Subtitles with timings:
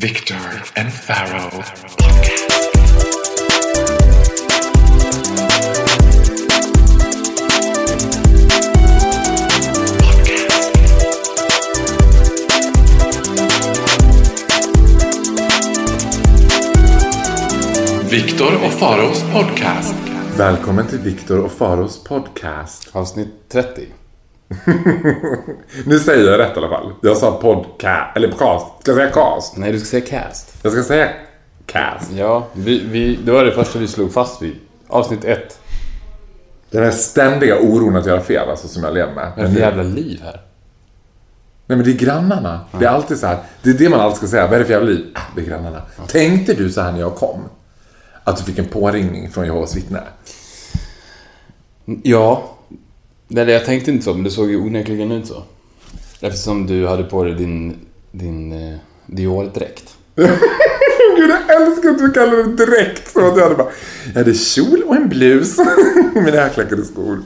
[0.00, 1.64] Victor and Pharaoh.
[18.10, 19.94] Viktor och Faraos podcast.
[20.36, 22.88] Välkommen till Viktor och Faros podcast.
[22.92, 23.86] Avsnitt 30.
[25.86, 26.92] Nu säger jag rätt i alla fall.
[27.02, 28.66] Jag sa podcast, eller cast.
[28.80, 29.56] Ska jag säga cast?
[29.56, 30.54] Nej, du ska säga cast.
[30.62, 31.08] Jag ska säga
[31.66, 32.12] cast.
[32.12, 34.56] Ja, vi, vi, det var det första vi slog fast vid.
[34.88, 35.60] Avsnitt 1.
[36.70, 39.32] Den här ständiga oron att göra fel alltså, som jag lever med.
[39.36, 40.40] Är det för jävla liv här?
[41.66, 42.60] Nej men det är grannarna.
[42.78, 43.38] Det är alltid så här.
[43.62, 44.46] Det är det man alltid ska säga.
[44.46, 45.06] Vad är det för jävla liv?
[45.14, 45.82] Ah, det är grannarna.
[46.06, 47.40] Tänkte du så här när jag kom?
[48.24, 50.00] Att du fick en påringning från Jehovas vittne?
[52.02, 52.57] Ja.
[53.36, 55.42] Eller jag tänkte inte så, men det såg ju onekligen ut så.
[56.20, 57.76] Eftersom du hade på dig din,
[58.12, 59.96] din eh, Dior-dräkt.
[61.16, 63.12] Gud, jag älskar att du kallar det direkt.
[63.12, 63.68] Som att jag hade bara,
[64.06, 65.56] jag hade kjol och en blus.
[66.14, 67.22] Mina härklackade skor.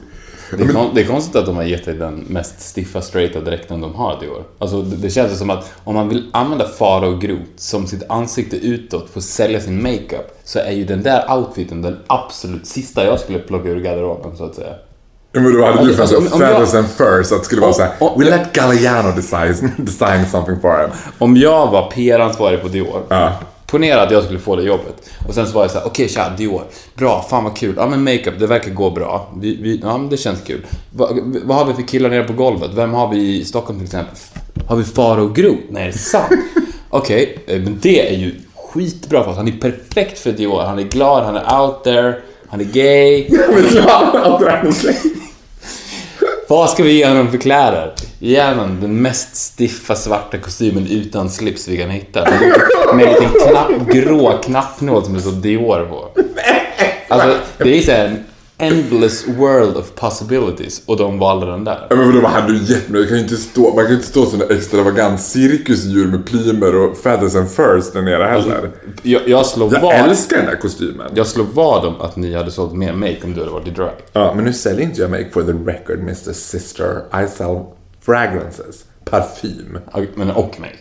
[0.57, 3.81] Det är, det är konstigt att de har gett dig den mest stiffa, straighta dräkten
[3.81, 4.43] de har Dior.
[4.59, 8.57] Alltså, det, det känns som att om man vill använda Farao Groth som sitt ansikte
[8.57, 13.05] utåt för att sälja sin makeup så är ju den där outfiten den absolut sista
[13.05, 14.75] jag skulle plocka ur garderoben, så att säga.
[15.35, 17.31] Ja, men då hade du om jag- feathers and furs.
[17.31, 17.91] Att det skulle vara Om- så här.
[17.99, 20.89] om- We let Galliano design, design something for him.
[21.17, 23.31] Om jag var PR-ansvarig på Dior, Ja.
[23.67, 25.09] ponera att jag skulle få det jobbet.
[25.27, 26.61] Och sen så var jag så här: okej tja, Dior,
[26.95, 27.73] bra, fan vad kul.
[27.77, 29.27] Ja men makeup, det verkar gå bra.
[29.37, 30.65] Vi, vi, ja men det känns kul.
[30.95, 31.09] Va,
[31.43, 32.71] vad har vi för killar nere på golvet?
[32.75, 34.15] Vem har vi i Stockholm till exempel?
[34.67, 35.57] Har vi Faro Groth?
[35.69, 36.31] Nej, är det sant?
[36.89, 39.37] Okej, eh, men det är ju skitbra för oss.
[39.37, 40.61] Han är perfekt för Dior.
[40.61, 42.15] Han är glad, han är out there,
[42.47, 43.27] han är gay.
[43.29, 45.22] Men ja, allt det här är
[46.53, 47.93] Vad ska vi ge honom för kläder?
[48.19, 52.27] Ge honom den mest stiffa svarta kostymen utan slips vi kan hitta.
[52.93, 56.21] Med en liten knapp, grå knappnål som det står Dior på.
[57.07, 58.23] Alltså, det är så här
[58.67, 61.87] endless world of possibilities och de valde den där.
[61.89, 62.99] Ja, men vadå, vad hade du gett mig?
[63.01, 66.25] Jag kan ju inte stå, man kan ju inte stå som en extravagant cirkusdjur med
[66.25, 68.71] plymer och feathers and furs där nere heller.
[69.01, 71.11] Jag, jag slår Jag vad älskar den där kostymen.
[71.15, 73.71] jag slår vad om att ni hade sålt mer make om du hade varit i
[73.71, 73.91] drag.
[74.13, 77.01] Ja, men nu säljer inte jag make for the record, Mr Sister.
[77.23, 77.59] I sell
[78.05, 78.85] fragrances.
[79.05, 79.77] Parfym.
[80.15, 80.73] Men och make.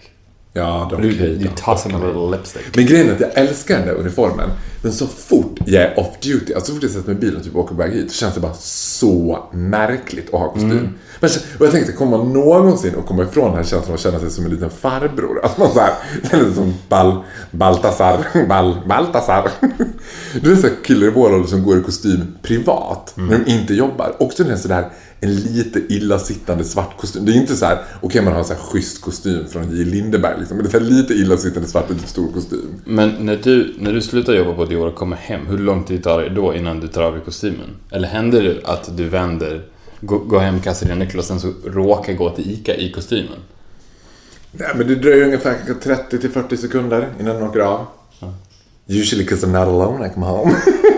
[0.54, 1.50] Ja, det är Du, du då.
[1.56, 2.76] tassar med little lipstick.
[2.76, 4.50] Men grejen är att jag älskar den där uniformen.
[4.82, 7.36] Men så fort jag är off duty, alltså så fort jag sätter mig i bilen
[7.36, 10.70] och typ åker väg hit, så känns det bara så märkligt att ha kostym.
[10.70, 10.88] Mm.
[11.20, 14.00] Men, och jag tänkte, kommer man någonsin att komma ifrån den här känslan av att
[14.00, 15.44] känna sig som en liten farbror?
[15.44, 15.92] Att man såhär,
[16.22, 17.16] lite som Bal,
[17.50, 19.50] Baltasar, Bal, Baltasar.
[20.42, 23.28] Du är så här killar i vår ålder som går i kostym privat, Mm.
[23.30, 24.16] när de inte jobbar.
[24.18, 24.88] Också när det är sådär
[25.24, 27.24] en lite illasittande svart kostym.
[27.24, 29.84] Det är inte så här, okej man har en så här schysst kostym från J.
[29.84, 32.80] Lindeberg liksom, men det är lite illasittande svart, lite stor kostym.
[32.84, 36.02] Men när du, när du slutar jobba på Dior och kommer hem, hur lång tid
[36.02, 37.70] tar det då innan du tar av dig kostymen?
[37.90, 39.64] Eller händer det att du vänder,
[40.00, 43.38] går, går hem, kastar dina nycklar och sen så råkar gå till ICA i kostymen?
[44.52, 47.86] Nej, men det dröjer ungefär 30 till 40 sekunder innan den åker av.
[48.86, 50.54] Usually because I'm not alone I come home.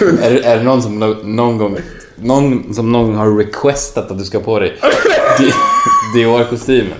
[0.22, 1.76] är, är det någon som no, någon gång,
[2.16, 4.76] någon som någon gång har requestat att du ska ha på dig
[6.14, 6.98] Dior-kostymen?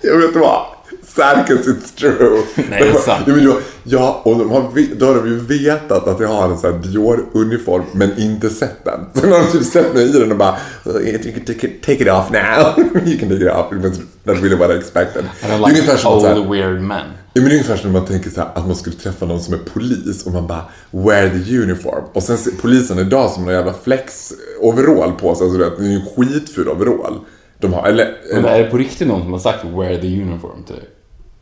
[0.00, 0.77] jag vet vad.
[1.16, 2.42] Sad 'cause it's true.
[2.70, 3.24] Nej, det är sant.
[3.26, 4.64] Ja, men jag, ja, och de har,
[4.98, 8.84] då har de ju vetat att jag har en sån här Dior-uniform men inte sett
[8.84, 9.00] den.
[9.22, 11.44] Så de typ sett mig i den och bara you can
[11.82, 12.84] take it, off now.
[13.06, 13.72] you can take it off.
[13.72, 15.24] It was not really what I expected.
[15.42, 17.06] Don't like ungefär som så här, old weird men.
[17.32, 19.26] Ja, men det är ungefär som när man tänker så här, att man skulle träffa
[19.26, 22.04] någon som är polis och man bara wear the uniform.
[22.12, 25.44] Och sen ser polisen idag som någon jävla flex overall på sig.
[25.44, 27.18] Alltså, det är ju en skitful overall.
[27.60, 30.62] De har, eller, Men är det på riktigt någon som har sagt wear the uniform
[30.66, 30.84] till dig?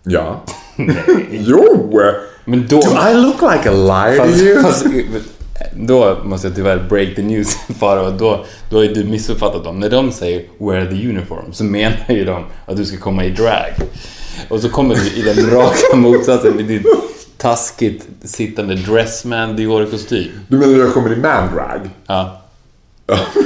[0.06, 0.44] Ja.
[1.30, 2.00] jo!
[2.44, 2.80] Men då...
[2.80, 4.62] Do I look like a liar to Fast, you?
[4.62, 4.86] fast,
[5.74, 9.80] då måste jag tyvärr break the news och då, då har du missuppfattat dem.
[9.80, 13.30] När de säger wear the uniform så menar ju de att du ska komma i
[13.30, 13.72] drag.
[14.48, 16.84] Och så kommer du i den raka motsatsen i din
[17.36, 20.30] taskigt sittande dressman Dior-kostym.
[20.48, 21.90] Du menar att jag kommer i man-drag?
[22.06, 22.42] Ja.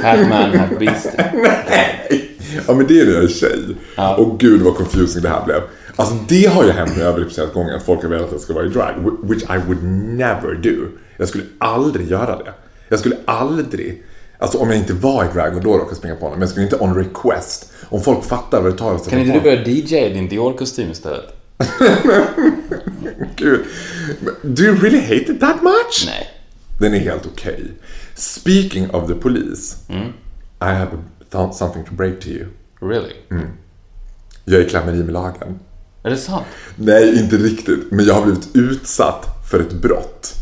[0.03, 1.09] Hatman, hat beast.
[1.33, 2.31] Nej!
[2.67, 3.59] Ja men det är när jag är tjej.
[3.95, 4.15] Ja.
[4.15, 5.61] Och gud vad confusing det här blev.
[5.95, 8.31] Alltså det har ju hänt när jag har representerat gånger att folk har velat att
[8.31, 8.95] jag ska vara i drag.
[8.95, 9.83] wh- Which I would
[10.17, 10.87] never do.
[11.17, 12.53] Jag skulle aldrig göra det.
[12.89, 14.03] Jag skulle aldrig.
[14.37, 16.33] Alltså om jag inte var i drag och då råkade springa på honom.
[16.39, 17.73] Men jag skulle inte on request.
[17.89, 20.91] Om folk fattar vad det tar att Kan inte du börja DJ i din Dior-kostym
[20.91, 21.25] istället?
[23.35, 23.59] Gud.
[24.41, 26.03] Do you really hate it that much?
[26.05, 26.27] Nej.
[26.79, 27.63] Den är helt okej.
[28.15, 29.75] Speaking of the police.
[30.61, 30.87] I have
[31.53, 32.45] something to break to you.
[32.81, 33.13] Really?
[34.45, 35.59] Jag är klammeri med lagen.
[36.03, 36.45] Är det sant?
[36.75, 37.91] Nej, inte riktigt.
[37.91, 40.33] Men jag har blivit utsatt för ett brott.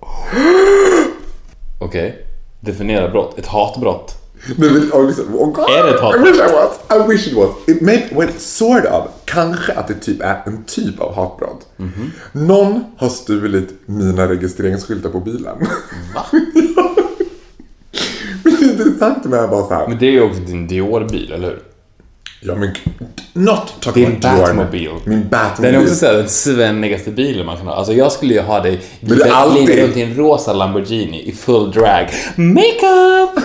[1.80, 2.26] Okej.
[2.60, 3.38] Definiera brott.
[3.38, 4.14] Ett hatbrott.
[4.56, 6.16] Men, men, oh, liksom, oh God, Är det ett hat?
[6.16, 6.78] I wish I was.
[6.90, 7.50] I wish it was.
[7.66, 9.04] It may, well, sort of.
[9.24, 11.66] Kanske att det typ är en typ av hatbrott.
[11.76, 12.10] Mhm.
[12.32, 15.56] Någon har stulit mina registreringsskyltar på bilen.
[16.14, 16.24] Va?
[18.42, 19.88] Men det intressanta med det är bara så här.
[19.88, 21.62] Men det är ju också din Dior-bil, eller hur?
[22.40, 22.70] Ja men,
[23.32, 24.90] not talking Din about Batmobil.
[25.04, 25.72] Min Batmobil.
[25.72, 27.74] Den är också såhär den svennigaste bilen man kan ha.
[27.74, 31.70] Alltså jag skulle ju ha dig glida alltid- runt i en rosa Lamborghini i full
[31.72, 32.08] drag.
[32.36, 33.44] Makeup!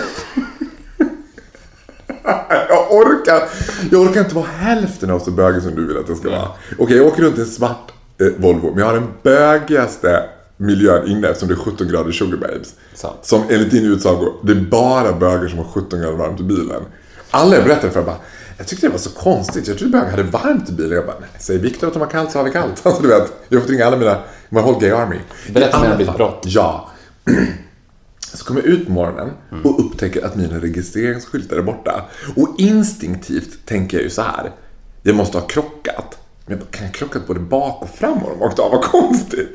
[2.68, 3.42] Jag orkar,
[3.90, 6.48] jag orkar inte vara hälften av så bögig som du vill att jag ska vara.
[6.78, 10.22] Okej, jag åker runt i en svart eh, Volvo, men jag har den bögigaste
[10.56, 12.74] miljön inne eftersom det är 17 grader sugar babes.
[12.94, 13.16] Sant.
[13.22, 16.82] Som enligt din utsago, det är bara bögar som har 17 grader varmt i bilen.
[17.34, 18.16] Alla jag berättade för bara,
[18.58, 19.68] jag tyckte det var så konstigt.
[19.68, 20.92] Jag trodde bögar hade varmt i bilen.
[20.92, 22.80] Jag bara, nej, säger Viktor att de har kallt så har vi kallt.
[22.86, 25.16] Alltså du vet, jag får ringa alla mina, my whole gay army.
[25.52, 26.42] Berätta mer om ditt brott.
[26.44, 26.90] Ja.
[28.34, 29.30] Så kommer jag ut på morgonen
[29.64, 32.04] och upptäcker att mina registreringsskyltar är borta.
[32.36, 34.52] Och instinktivt tänker jag ju så här.
[35.02, 36.18] Jag måste ha krockat.
[36.46, 38.70] Men jag bara, kan jag krockat både bak och fram och de åkte av?
[38.70, 39.48] Vad konstigt.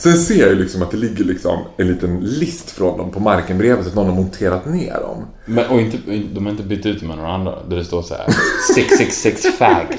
[0.00, 3.20] Sen ser jag ju liksom att det ligger liksom en liten list från dem på
[3.20, 5.26] marken bredvid så att någon har monterat ner dem.
[5.44, 5.98] Men, och inte,
[6.34, 8.26] de har inte bytt ut med några andra där det står så här
[8.74, 9.86] 666 fag.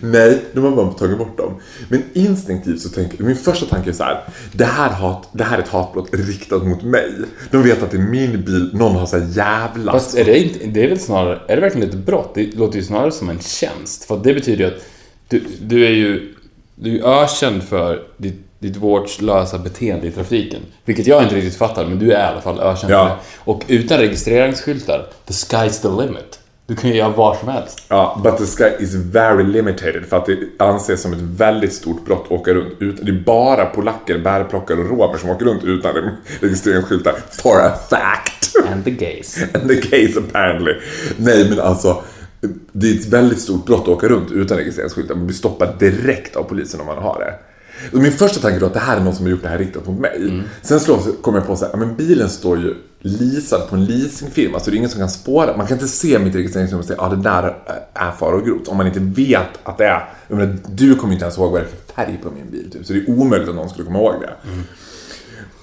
[0.00, 1.60] Nej, de har bara tagit bort dem.
[1.88, 4.24] Men instinktivt så tänker min första tanke är så här.
[4.52, 7.12] Det här, hat, det här är ett hatbrott riktat mot mig.
[7.50, 9.92] De vet att det är min bil, någon har så här jävla...
[9.92, 12.32] Fast är det inte, det är väl snarare, är det verkligen ett brott?
[12.34, 14.04] Det låter ju snarare som en tjänst.
[14.04, 14.82] För det betyder ju att
[15.28, 16.34] du, du är ju,
[16.74, 20.60] du är ökänd för ditt, ditt vårdslösa beteende i trafiken.
[20.84, 23.02] Vilket jag inte riktigt fattar, men du är i alla fall ökänd Ja.
[23.08, 23.20] för det.
[23.44, 26.38] Och utan registreringsskyltar, the sky's the limit.
[26.66, 27.84] Du kan ju göra var som helst.
[27.88, 32.04] Ja, but the sky is very limited för att det anses som ett väldigt stort
[32.04, 33.04] brott att åka runt utan.
[33.04, 35.94] Det är bara polacker, bärplockare och romer som åker runt utan
[36.40, 37.14] registreringsskyltar.
[37.30, 38.56] For a fact!
[38.72, 39.38] And the gays.
[39.54, 40.72] And the case apparently.
[41.16, 42.02] Nej men alltså,
[42.72, 45.14] det är ett väldigt stort brott att åka runt utan registreringsskyltar.
[45.14, 47.34] Man blir stoppad direkt av polisen om man har det.
[47.92, 49.58] Och min första tanke då att det här är någon som har gjort det här
[49.58, 50.42] riktat mot mig.
[50.62, 54.60] Sen slår, kommer jag på så här, men bilen står ju leasad på en leasingfirma
[54.60, 55.56] så det är ingen som kan spåra.
[55.56, 57.56] Man kan inte se mitt registreringsnummer och säga ja det där
[57.94, 58.68] är fara och grot.
[58.68, 61.60] Om man inte vet att det är, jag menar, du kommer inte ens ihåg vad
[61.60, 62.86] det är för färg på min bil typ.
[62.86, 64.34] Så det är omöjligt att någon skulle komma ihåg det.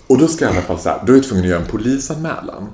[0.07, 1.61] Och då ska jag i alla fall så här, då är jag tvungen att göra
[1.61, 2.69] en polisanmälan.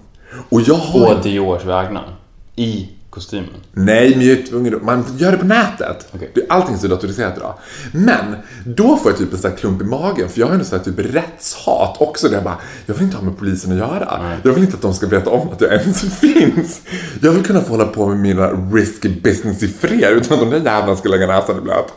[0.49, 2.17] Och jag har På Diors vägnar.
[2.55, 3.49] I kostymen.
[3.73, 4.79] Nej, men jag är tvungen.
[4.85, 6.07] Man gör det på nätet.
[6.33, 7.53] Det- Allting är så datoriserat idag.
[7.93, 8.35] Men,
[8.65, 10.29] då får jag typ en sån här klump i magen.
[10.29, 12.27] För jag har ju sån här typ rättshat också.
[12.27, 14.37] Där jag bara, jag vill inte ha med polisen att göra.
[14.43, 16.81] Jag vill inte att de ska veta om att jag ens finns.
[17.21, 20.49] Jag vill kunna få hålla på med mina risky business i fred utan att de
[20.49, 21.91] där jävlarna ska lägga näsan i blöt.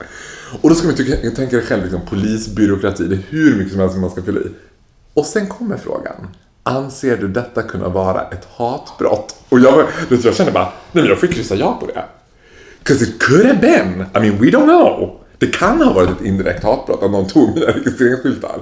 [0.61, 3.05] Och då ska man tänker dig själv liksom, polisbyråkrati.
[3.05, 4.47] Det är hur mycket som helst man ska fylla i.
[5.15, 6.27] Och sen kommer frågan.
[6.69, 9.35] Anser du detta kunna vara ett hatbrott?
[9.49, 12.05] Och jag, vet jag känner bara, nej men jag får kryssa ja på det.
[12.83, 14.01] 'Cause it could have been.
[14.01, 15.17] I mean, we don't know.
[15.39, 18.61] Det kan ha varit ett indirekt hatbrott att någon tog mina registreringsskyltar.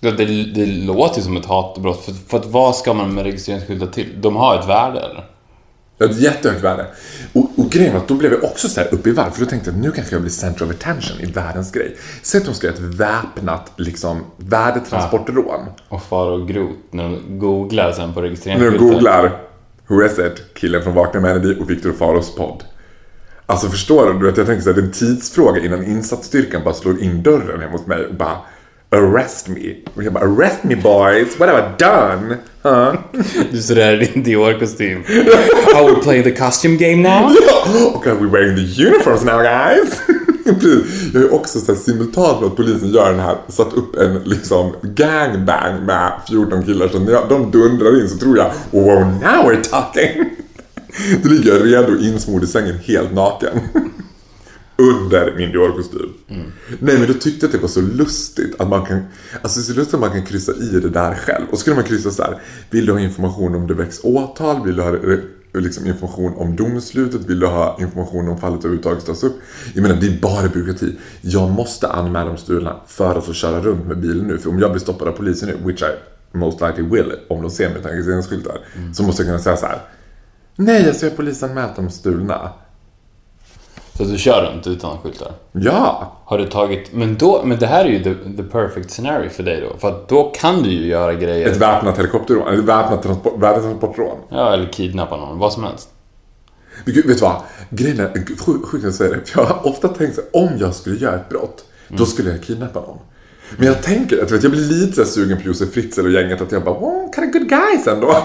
[0.00, 0.24] Ja, det,
[0.54, 2.04] det låter ju som ett hatbrott.
[2.04, 4.20] För, för att vad ska man med registreringsskyltar till?
[4.20, 5.24] De har ett värde, eller?
[5.98, 6.86] Har ett jättehögt värde.
[7.32, 9.30] Och, och grejen var att då blev jag också så här uppe i varv.
[9.30, 11.96] För då tänkte jag att nu kanske jag blir center of attention i världens grej.
[12.22, 15.60] Säg att de ska göra ett väpnat liksom, värdetransportrån.
[15.88, 18.78] Och far och grot när de googlar sen på När registreringsskyltar.
[18.78, 19.40] de googlar
[19.86, 20.54] Who is it?
[20.54, 22.64] Killen från Vakna med Energy och Viktor Faros podd.
[23.46, 24.18] Alltså förstår du?
[24.18, 27.22] du vet, jag tänker så här, det är en tidsfråga innan insatsstyrkan bara slår in
[27.22, 28.36] dörren hemma hos mig och bara
[28.90, 29.74] Arrest me.
[29.94, 32.36] Och jag bara arrest me boys, what have I done?
[32.62, 32.94] Huh?
[33.50, 35.04] Du står där i din Dior-kostym.
[35.76, 37.24] Are we playing the costume game now?
[37.94, 40.00] Och are we wearing the uniforms now guys?
[41.14, 44.14] Jag är också så här, simultant med att polisen gör den här, satt upp en
[44.24, 46.88] liksom gangbang med 14 killar.
[46.88, 50.24] Så när jag, de dundrar in så tror jag, oh now we're talking.
[51.22, 53.60] Då ligger jag redo insmord i sängen helt naken.
[54.82, 56.12] Under min Dior-kostym.
[56.78, 59.00] Nej men då tyckte jag att det var så lustigt att man kan,
[59.42, 61.44] alltså så lustigt att man kan kryssa i det där själv.
[61.50, 64.64] Och så skulle man kryssa så här, vill du ha information om det väcks åtal?
[64.64, 65.18] Vill du ha eh,
[65.52, 67.24] liksom information om domslutet?
[67.26, 69.36] Vill du ha information om fallet överhuvudtaget tas upp?
[69.74, 70.96] Jag menar det är bara byråkrati.
[71.20, 74.38] Jag måste anmäla de stulna för att få köra runt med bilen nu.
[74.38, 77.50] För om jag blir stoppad av polisen nu, which I most likely will, om de
[77.50, 78.58] ser mig utan registreringsskyltar.
[78.94, 79.78] Så måste jag kunna säga så här.
[80.56, 82.52] Nej, alltså jag har polisanmält de stulna.
[83.98, 85.32] Så du kör runt utan skyltar?
[85.52, 86.16] Ja!
[86.24, 86.92] Har du tagit...
[86.92, 89.78] Men, då, men det här är ju the, the perfect scenario för dig då.
[89.78, 91.48] För att då kan du ju göra grejer.
[91.48, 94.18] Ett väpnat helikopterrån, ett väpnat transport, värdetransportrån.
[94.28, 95.38] Ja, eller kidnappa någon.
[95.38, 95.88] Vad som helst.
[96.84, 97.42] Gud, vet du vad?
[97.70, 100.74] Grejen är, sjukt att säga det, för jag har ofta tänkt så här, om jag
[100.74, 102.98] skulle göra ett brott, då skulle jag kidnappa någon.
[103.56, 106.40] Men jag tänker, att, vet, jag blir lite så sugen på Josef Fritzl och gänget
[106.40, 108.06] att jag bara, oh, kind of good guys ändå.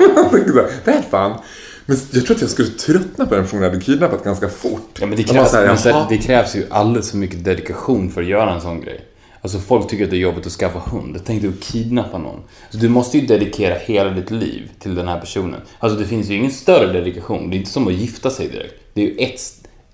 [0.85, 1.39] Det är fan.
[1.85, 4.97] Men jag tror att jag skulle tröttna på den personen jag hade kidnappat ganska fort.
[4.99, 6.05] Ja, men det krävs, här, men jaha.
[6.09, 9.05] det krävs ju alldeles för mycket dedikation för att göra en sån grej.
[9.41, 11.19] Alltså folk tycker att det är jobbigt att skaffa hund.
[11.25, 12.39] Tänk dig att kidnappa någon.
[12.69, 15.61] Så du måste ju dedikera hela ditt liv till den här personen.
[15.79, 17.49] Alltså det finns ju ingen större dedikation.
[17.49, 18.73] Det är inte som att gifta sig direkt.
[18.93, 19.39] Det är ju ett,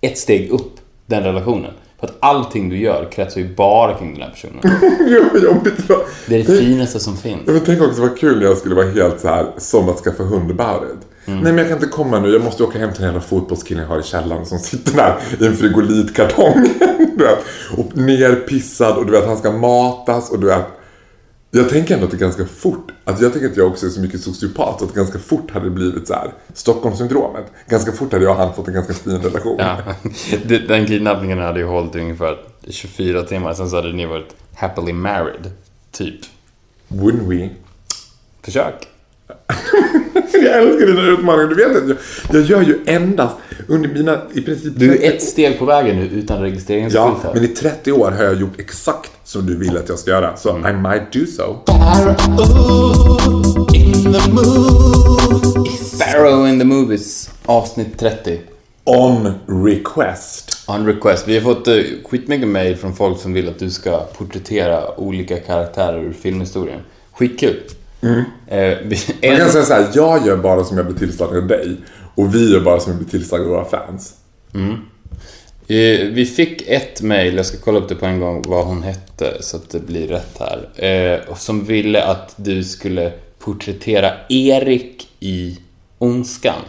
[0.01, 0.71] ett steg upp,
[1.05, 1.71] den relationen.
[1.99, 4.59] För att allting du gör kretsar ju bara kring den här personen.
[6.27, 7.41] Det är det finaste som finns.
[7.45, 10.23] Ja, men tänk också vad kul jag skulle vara helt så här som att skaffa
[10.23, 11.08] hund about it.
[11.29, 11.43] Mm.
[11.43, 13.83] Nej men jag kan inte komma nu, jag måste åka hem till den jävla fotbollskillen
[13.83, 16.63] jag har i källaren som sitter där i en frigolitkartong.
[17.17, 17.39] du vet,
[17.77, 20.65] och nerpissad och du vet han ska matas och du vet.
[21.51, 23.89] Jag tänker ändå att det är ganska fort, att jag tänker att jag också är
[23.89, 27.45] så mycket sociopat att ganska fort hade det blivit så här Stockholmssyndromet.
[27.67, 29.55] Ganska fort hade jag och han fått en ganska fin relation.
[29.59, 29.77] Ja.
[30.67, 33.53] Den kidnappningen hade ju hållit ungefär 24 timmar.
[33.53, 35.51] Sen så hade ni varit happily married.
[35.91, 36.19] Typ.
[36.87, 37.49] Wouldn't we?
[38.41, 38.87] Försök.
[40.33, 41.47] Jag älskar dina utmaningar.
[41.47, 41.97] Du vet att
[42.29, 43.35] jag, jag gör ju endast
[43.67, 44.73] under mina, i princip...
[44.75, 48.11] Du är 30 ett steg på vägen nu utan registreringsskylt Ja, men i 30 år
[48.11, 50.37] har jag gjort exakt som du vill att jag ska göra.
[50.37, 51.57] Så I might do so.
[55.83, 58.41] Sparrow in the Movies, avsnitt 30.
[58.83, 59.33] On
[59.65, 60.63] request.
[60.67, 61.27] On request.
[61.27, 65.39] Vi har fått uh, skitmycket mail från folk som vill att du ska porträttera olika
[65.39, 66.79] karaktärer ur filmhistorien.
[67.11, 67.59] Skitkul.
[68.01, 71.35] Eh, vi, Man en, kan säga så här, jag gör bara som jag blir tillsagd
[71.37, 71.77] av dig.
[72.15, 74.13] Och vi gör bara som vi blir tillsagda av våra fans.
[75.67, 78.83] eh, vi fick ett mail, jag ska kolla upp det på en gång, vad hon
[78.83, 80.85] hette så att det blir rätt här.
[80.85, 85.59] Eh, som ville att du skulle porträttera Erik i
[85.97, 86.61] Ondskan.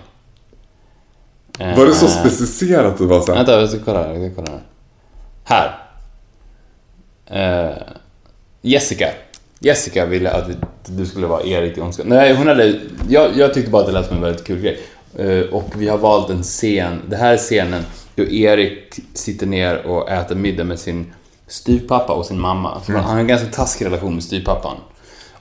[1.58, 3.34] Eh, Var det så specificerat att det var så här?
[3.36, 4.14] Vänta, jag ska kolla här.
[4.14, 4.58] Jag ska kolla
[5.44, 5.78] här.
[7.26, 7.70] här.
[7.70, 7.76] Eh,
[8.62, 9.08] Jessica.
[9.62, 10.44] Jessica ville att
[10.86, 12.06] du skulle vara Erik i Ondskan.
[12.08, 12.80] Nej, hon hade...
[13.08, 14.80] Jag, jag tyckte bara att det lät som en väldigt kul grej.
[15.16, 17.00] Eh, och vi har valt en scen.
[17.08, 17.82] Det här är scenen
[18.14, 21.12] då Erik sitter ner och äter middag med sin
[21.46, 22.80] styvpappa och sin mamma.
[22.86, 24.76] Så Han har en ganska taskig relation med styvpappan.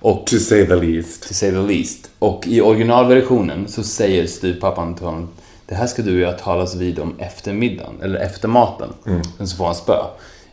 [0.01, 1.27] Och To say the least.
[1.27, 2.09] to say the least.
[2.19, 5.29] Och i originalversionen så säger styvpappan till honom
[5.65, 8.89] Det här ska du och jag talas vid om efter middagen, eller efter maten.
[9.37, 9.97] Sen så får han spö.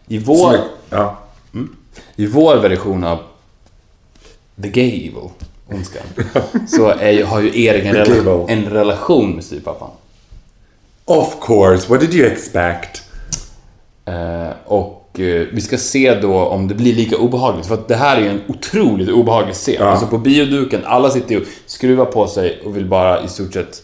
[0.08, 1.18] I Som vår, är- Ja.
[2.16, 3.18] I vår version av
[4.62, 5.30] The Gay Evil,
[5.68, 6.02] Ondskan,
[6.68, 9.90] så är, har ju Erik en, rela- en relation med styvpappan.
[11.04, 13.02] Of course, what did you expect?
[14.04, 17.66] Eh, och eh, vi ska se då om det blir lika obehagligt.
[17.66, 19.82] För att det här är ju en otroligt obehaglig scen.
[19.82, 23.52] Alltså på bioduken, alla sitter ju och skruvar på sig och vill bara i stort
[23.52, 23.82] sett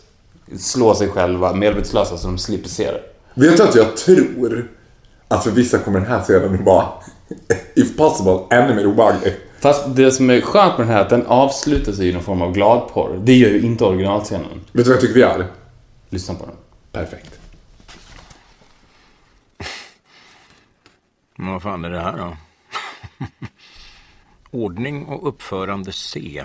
[0.59, 3.01] slå sig själva medvetslösa så de slipper se det.
[3.35, 4.71] Vet du att jag tror
[5.29, 6.87] att för vissa kommer den här scenen att vara,
[7.77, 9.33] if possible, ännu mer obehaglig.
[9.63, 12.23] Fast det som är skönt med den här är att den avslutar sig i någon
[12.23, 13.21] form av gladporr.
[13.25, 14.51] Det gör ju inte originalscenen.
[14.51, 15.47] Vet du vad jag tycker vi gör?
[16.09, 16.55] Lyssna på den.
[16.93, 17.39] Perfekt.
[21.37, 22.37] Men vad fan är det här då?
[24.51, 26.45] Ordning och uppförande C.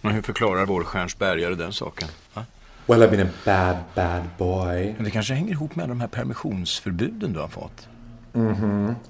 [0.00, 2.08] Men hur förklarar vår Stjärnsbergare den saken?
[2.34, 2.44] Va?
[2.86, 4.94] Well, I've been a bad, bad boy.
[4.96, 7.88] Men det kanske hänger ihop med de här permissionsförbuden du har fått.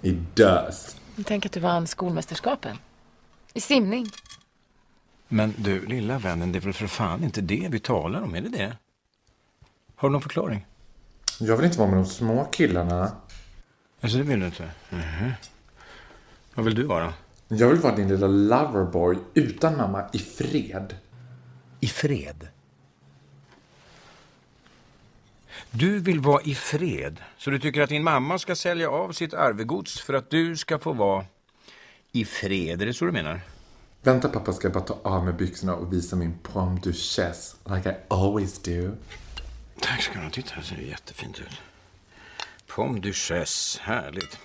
[0.02, 0.96] It does.
[1.24, 2.76] Tänk att du vann skolmästerskapen.
[3.54, 4.06] I simning.
[5.28, 8.40] Men du, lilla vännen, det är väl för fan inte det vi talar om, är
[8.40, 8.76] det det?
[9.96, 10.66] Har du någon förklaring?
[11.40, 13.12] Jag vill inte vara med de små killarna.
[14.00, 14.70] Alltså, det vill du inte?
[14.90, 15.32] Mhm.
[16.54, 17.14] Vad vill du vara?
[17.48, 20.96] Jag vill vara din lilla loverboy utan mamma i fred.
[21.80, 22.48] I fred.
[25.70, 29.34] Du vill vara i fred, så du tycker att din mamma ska sälja av sitt
[29.34, 31.24] arvegods för att du ska få vara
[32.12, 32.82] i fred.
[32.82, 33.40] Är det så du menar?
[34.02, 37.90] Vänta pappa, ska jag bara ta av mig byxorna och visa min prom duchesse like
[37.90, 38.96] I always do.
[39.80, 40.30] Tack ska du ha.
[40.30, 41.60] Titta, det ser jättefint ut.
[42.66, 44.38] Pomme duchesse, härligt.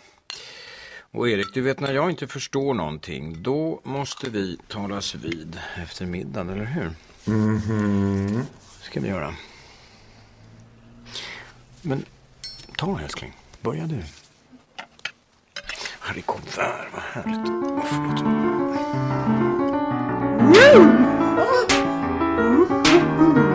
[1.11, 6.05] Och Erik, du vet när jag inte förstår någonting, då måste vi talas vid efter
[6.05, 6.91] middagen, eller hur?
[7.25, 8.45] Mhm.
[8.81, 9.35] ska vi göra.
[11.81, 12.05] Men
[12.77, 14.03] ta älskling, börja du.
[15.99, 17.49] Harry är kuvert, vad härligt.
[17.49, 18.21] Oh, förlåt.
[23.21, 23.50] Mm.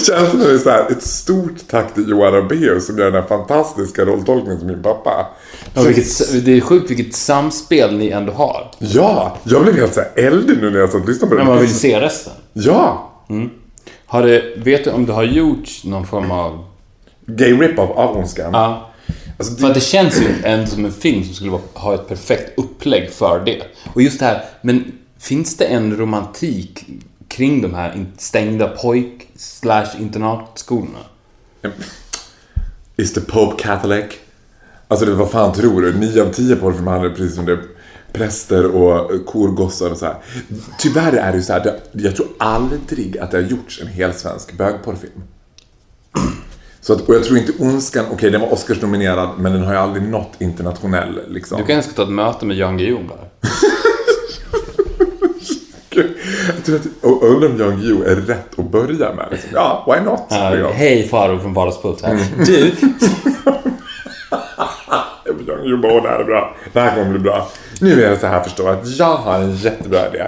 [0.00, 3.28] Det känns som det är ett stort tack till Johan Rabaeus som gör den här
[3.28, 5.26] fantastiska rolltolkningen som min pappa.
[5.74, 8.70] Ja, vilket, det är sjukt vilket samspel ni ändå har.
[8.78, 11.44] Ja, jag blev helt så här eldig nu när jag satt och lyssnade på det.
[11.44, 12.32] Men man vill se resten.
[12.52, 13.10] Ja!
[14.06, 16.64] Har det, vet du om det har gjorts någon form av...
[17.26, 18.50] Gay rip-off av Ondskan.
[18.52, 18.90] Ja.
[19.38, 22.58] Alltså, För att det känns ju ändå som en film som skulle ha ett perfekt
[22.58, 23.62] upplägg för det.
[23.94, 26.84] Och just det här, men finns det en romantik
[27.28, 30.98] kring de här stängda pojk slash internatskolorna?
[32.96, 34.04] Is the Pope Catholic?
[34.88, 35.92] Alltså det, vad fan tror du?
[35.92, 37.58] 9 av 10 porrfilmer handlar precis som det
[38.12, 40.16] präster och korgossar och så här.
[40.78, 43.86] Tyvärr är det ju så här, det, jag tror aldrig att det har gjorts en
[43.86, 45.22] hel svensk bögporrfilm.
[46.80, 49.78] Så att, och jag tror inte Ondskan, okej den var Oscars-nominerad men den har ju
[49.78, 51.60] aldrig nått internationell liksom.
[51.60, 53.18] Du kanske ska ta ett möte med Jan Guillou bara.
[57.00, 59.28] Och undrar om Jan Guillou är rätt att börja med.
[59.30, 59.50] Liksom.
[59.54, 60.26] Ja, why not?
[60.30, 60.70] Ja.
[60.74, 62.18] Hej Faro från Vardagspuls här.
[62.46, 62.72] Du,
[65.46, 66.56] Jan Guillou bara, "Åh, det här är bra.
[66.72, 67.48] Det här kommer bli bra.
[67.80, 70.26] Nu är det så här förstå att jag har en jättebra idé.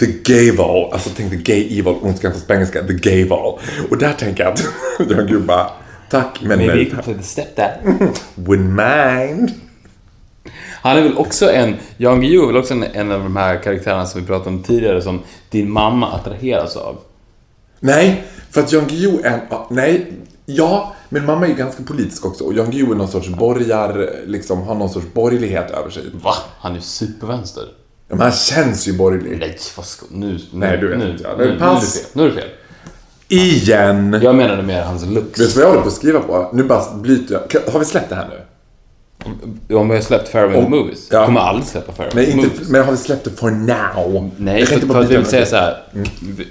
[0.00, 0.92] The Gay Val.
[0.92, 2.82] Alltså tänk the Gay Evil, ondskan på engelska.
[2.82, 3.58] The Gay Val.
[3.90, 4.64] Och där tänker jag att
[5.10, 5.66] Jan Guillou bara,
[6.10, 6.90] tack men maybe you nej.
[6.90, 7.70] can play the stepdad.
[8.34, 9.50] Wouldn't mind.
[10.82, 13.56] Han är väl också en, Jan Guillou är väl också en, en av de här
[13.56, 15.20] karaktärerna som vi pratade om tidigare som
[15.50, 16.98] din mamma attraheras av.
[17.80, 20.12] Nej, för att Jan Guillou är en, nej,
[20.46, 24.10] ja, men mamma är ju ganska politisk också och Jan Guillou är någon sorts borgar,
[24.26, 26.02] liksom har någon sorts borgerlighet över sig.
[26.22, 26.34] Va?
[26.58, 27.64] Han är ju supervänster.
[28.08, 29.38] Ja, men han känns ju borgerlig.
[29.38, 31.98] Nej, vad ska, nu, Nej, du vet nu, inte, nu, nu, Pass.
[31.98, 32.06] fel.
[32.12, 32.48] Nu är det fel.
[33.28, 34.20] Igen!
[34.22, 35.40] Jag menade mer hans looks.
[35.40, 36.50] Vet du vad jag håller på att skriva på?
[36.52, 37.72] Nu bara bryter jag.
[37.72, 38.40] Har vi släppt det här nu?
[39.70, 41.08] Om vi har släppt in the Movies.
[41.10, 41.26] ja.
[41.26, 42.68] Kommer aldrig släppa in the inte, Movies.
[42.68, 44.30] men har vi släppt det for now?
[44.36, 45.76] Nej, Jag för, tänkte för att vi vill säga så här.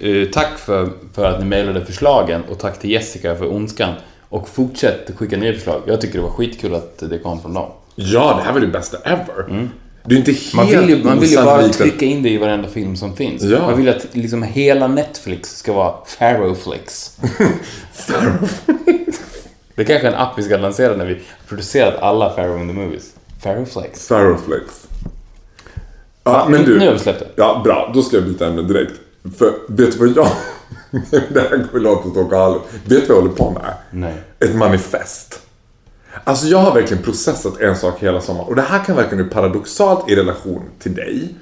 [0.01, 3.94] eh, Tack för, för att ni mejlade förslagen och tack till Jessica för Ondskan.
[4.30, 5.82] Och fortsätt skicka nya förslag.
[5.86, 7.70] Jag tycker det var skitkul att det kom från dem.
[7.96, 9.70] Ja, det här var det bästa ever.
[10.05, 12.24] Det är inte helt Man vill ju, man vill ju bara osannolikt att- trycka in
[12.24, 13.44] det i varenda film som finns.
[13.44, 13.60] Ja.
[13.60, 17.18] Man vill att liksom hela Netflix ska vara Farrowflix.
[19.85, 22.67] det är kanske är en app vi ska lansera när vi producerat alla Farrow in
[22.67, 23.13] the Movies.
[23.44, 24.07] Farrowflex.
[24.07, 24.87] Farrowflex.
[26.24, 26.79] Ja, Ja, men du.
[26.79, 27.27] nu har vi släppt det.
[27.35, 27.91] Ja, bra.
[27.94, 28.94] Då ska jag byta ämne direkt.
[29.37, 30.27] För vet du vad jag...
[31.29, 32.61] det här kommer låta galet.
[32.72, 33.74] Vet du vad jag håller på med?
[33.91, 34.13] Nej.
[34.39, 35.39] Ett manifest.
[36.24, 38.48] Alltså jag har verkligen processat en sak hela sommaren.
[38.48, 41.35] Och det här kan verka nu paradoxalt i relation till dig.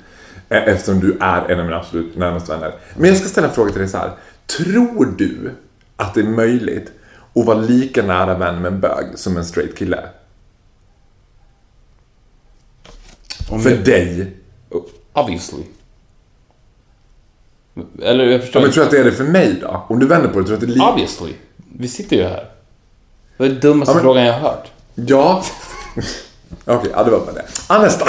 [0.50, 2.74] eh, Eftersom du är en av mina absolut närmaste vänner.
[2.98, 4.12] Men jag ska ställa en fråga till dig så här.
[4.58, 5.52] Tror du
[5.96, 6.92] att det är möjligt
[7.36, 10.10] att vara lika nära vän med en bög som en straight kille?
[13.50, 14.34] Om För det- dig?
[15.14, 15.64] Obviously.
[18.02, 19.86] Eller jag förstår Ja, men tror du att det är det för mig då?
[19.90, 20.90] Om du vänder på det, tror du att det är lika...
[20.90, 21.34] Obviously.
[21.78, 22.50] Vi sitter ju här.
[23.38, 24.72] Det var den dummaste Ja, men- frågan jag har hört.
[24.96, 25.44] Ja.
[26.66, 27.46] Okej, ja det var bara det.
[27.68, 28.06] Ah, nästa.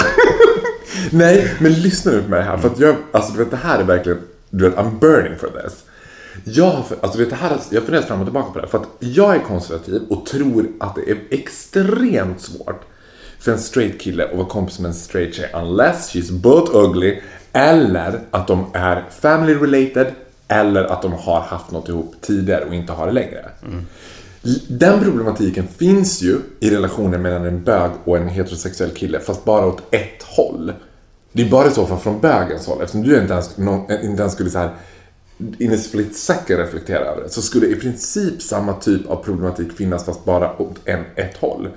[1.11, 2.57] Nej, men lyssna nu på mig här.
[2.57, 5.47] För att jag, alltså du vet det här är verkligen, du vet, I'm burning for
[5.47, 5.83] this.
[6.43, 8.69] Jag har, alltså vet det här, jag funderar funderat fram och tillbaka på det här.
[8.71, 12.81] För att jag är konservativ och tror att det är extremt svårt
[13.39, 17.19] för en straight kille att vara kompis med en straight tjej unless she's both ugly
[17.53, 20.07] eller att de är family related
[20.47, 23.45] eller att de har haft något ihop tidigare och inte har det längre.
[24.67, 29.65] Den problematiken finns ju i relationen mellan en bög och en heterosexuell kille, fast bara
[29.65, 30.73] åt ett håll.
[31.31, 33.57] Det är bara i så fall från bögens håll, eftersom du inte ens,
[34.03, 34.71] inte ens skulle så här
[35.57, 39.71] in a split second reflektera över det, så skulle i princip samma typ av problematik
[39.77, 41.69] finnas fast bara åt en, ett håll.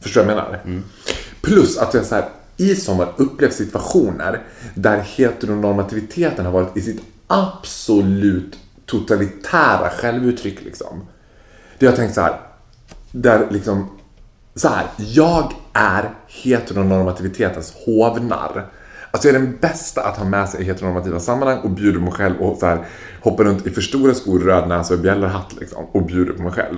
[0.00, 0.82] Förstår du vad jag menar?
[1.40, 4.42] Plus att jag så här, i sommar upplevt situationer
[4.74, 11.06] där heteronormativiteten har varit i sitt absolut totalitära självuttryck liksom.
[11.78, 12.40] Det jag tänkt så här,
[13.12, 13.90] där liksom,
[14.54, 18.66] så här, jag är heteronormativitetens hovnarr.
[19.18, 22.04] Alltså jag är den bästa att ha med sig i heteronormativa sammanhang och bjuder på
[22.04, 22.86] mig själv och så här,
[23.20, 26.52] hoppar runt i för stora skor, röd näsa och bjällerhatt liksom och bjuder på mig
[26.52, 26.76] själv.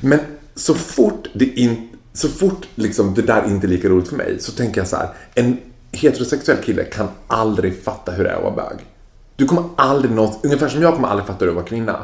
[0.00, 0.20] Men
[0.54, 4.36] så fort det in, så fort liksom det där inte är lika roligt för mig
[4.40, 5.58] så tänker jag så här, en
[5.92, 8.78] heterosexuell kille kan aldrig fatta hur det är att vara bög.
[9.36, 11.68] Du kommer aldrig någonsin, ungefär som jag kommer aldrig fatta hur det är att vara
[11.68, 11.98] kvinna.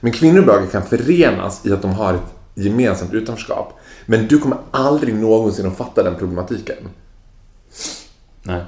[0.00, 3.78] Men kvinnor och bögar kan förenas i att de har ett gemensamt utanförskap.
[4.06, 6.88] Men du kommer aldrig någonsin att fatta den problematiken.
[8.42, 8.64] Nej.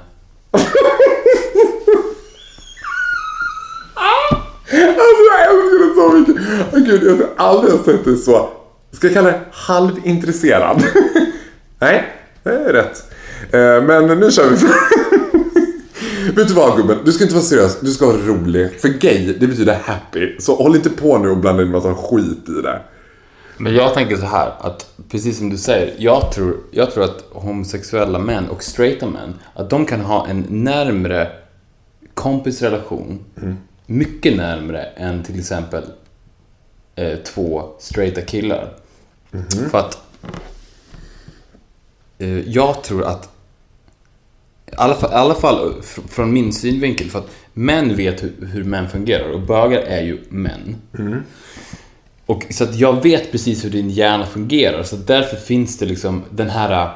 [6.11, 6.35] Så mycket.
[6.73, 8.49] Åh, Gud, jag har aldrig sett dig så,
[8.91, 10.83] ska jag kalla det halvintresserad?
[11.79, 12.03] Nej,
[12.43, 13.03] det är rätt.
[13.51, 14.55] Eh, Men nu kör vi.
[16.35, 16.97] Vet du vad gubben?
[17.05, 18.81] Du ska inte vara seriös, du ska vara rolig.
[18.81, 20.35] För gay, det betyder happy.
[20.39, 22.81] Så håll inte på nu och blanda in massa skit i det.
[23.57, 27.23] Men jag tänker så här, att precis som du säger, jag tror, jag tror att
[27.31, 31.27] homosexuella män och straighta män, att de kan ha en närmre
[32.13, 33.19] kompisrelation,
[33.85, 35.83] mycket närmre än till exempel
[36.95, 38.73] eh, två straighta killar.
[39.71, 39.97] För att
[42.17, 43.29] eh, jag tror att
[44.71, 48.63] i alla fall, alla fall fr- från min synvinkel, för att män vet hur, hur
[48.63, 50.75] män fungerar och bögar är ju män.
[52.25, 56.23] Och, så att jag vet precis hur din hjärna fungerar, så därför finns det liksom
[56.29, 56.91] den här...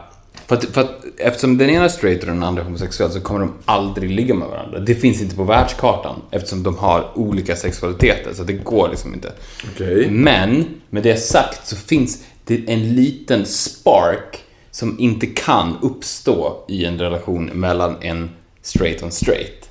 [0.46, 3.22] För att, för att eftersom den ena är straight och den andra är homosexuell så
[3.22, 4.80] kommer de aldrig ligga med varandra.
[4.80, 9.32] Det finns inte på världskartan eftersom de har olika sexualiteter, så det går liksom inte.
[9.74, 10.10] Okej.
[10.12, 16.86] Men, med det sagt så finns det en liten spark som inte kan uppstå i
[16.86, 18.30] en relation mellan en
[18.62, 19.70] straight och en straight.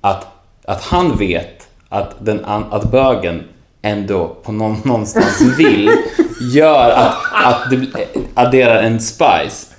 [0.00, 0.26] Att,
[0.64, 3.42] att han vet att, den, att bögen
[3.82, 5.90] ändå på någon, någonstans vill
[6.52, 9.75] gör att, att det adderar en spice.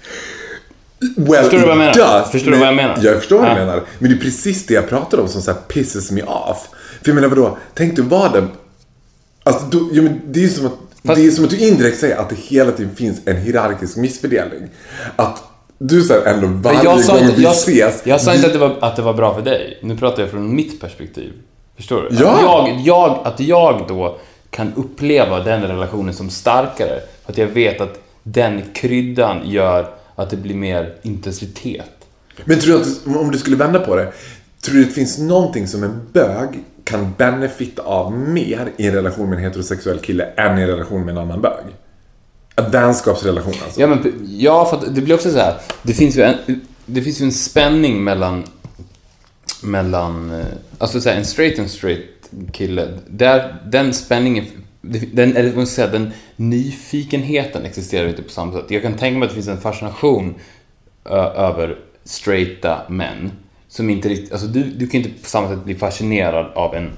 [1.15, 1.93] Well, Förstår du vad jag menar?
[1.93, 2.99] does, Förstår du men- vad jag menar?
[3.03, 3.81] Jag förstår vad du menar.
[3.99, 6.69] Men det är precis det jag pratar om som så här pisses me off.
[7.01, 7.57] För jag menar vadå?
[7.73, 8.47] Tänk dig vad det...
[9.43, 10.71] Alltså, då, ja, men det är ju som att...
[11.05, 13.97] Fast- Det är som att du indirekt säger att det hela tiden finns en hierarkisk
[13.97, 14.69] missfördelning.
[15.15, 15.43] Att
[15.79, 18.01] du säger ändå varje jag sa gång inte, vi jag, ses...
[18.03, 19.79] jag sa vi- inte att det, var, att det var bra för dig.
[19.83, 21.33] Nu pratar jag från mitt perspektiv.
[21.75, 22.15] Förstår du?
[22.21, 22.31] Ja.
[22.61, 24.17] Att, jag, jag, att jag då
[24.49, 26.99] kan uppleva den relationen som starkare.
[27.25, 31.91] För att jag vet att den kryddan gör att det blir mer intensitet.
[32.45, 34.11] Men tror du att, om du skulle vända på det,
[34.61, 38.93] tror du att det finns någonting som en bög kan benefita av mer i en
[38.93, 41.63] relation med en heterosexuell kille än i en relation med en annan bög?
[42.71, 43.81] Vänskapsrelation alltså.
[43.81, 45.57] Ja, men, ja, för det blir också så här.
[45.83, 48.43] Det finns ju en, det finns ju en spänning mellan,
[49.63, 50.45] mellan, eh,
[50.77, 52.87] alltså så här, en straight en straight kille.
[53.07, 54.45] Där, den spänningen,
[54.81, 58.71] den, eller vad ska säga, den nyfikenheten existerar inte på samma sätt.
[58.71, 60.35] Jag kan tänka mig att det finns en fascination
[61.05, 63.31] ö, över straighta män.
[63.67, 66.91] Som inte riktigt, alltså du, du kan inte på samma sätt bli fascinerad av en,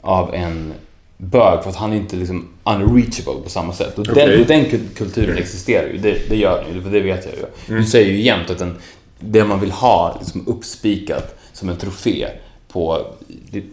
[0.00, 0.72] av en
[1.16, 3.98] bög för att han är inte liksom unreachable på samma sätt.
[3.98, 4.26] Och Okej.
[4.28, 7.24] den, och den kul- kulturen existerar ju, det, det gör den ju, för det vet
[7.24, 7.76] jag ju.
[7.76, 8.76] Du säger ju jämt att den,
[9.20, 12.28] det man vill ha liksom uppspikat som en trofé
[12.74, 13.06] på,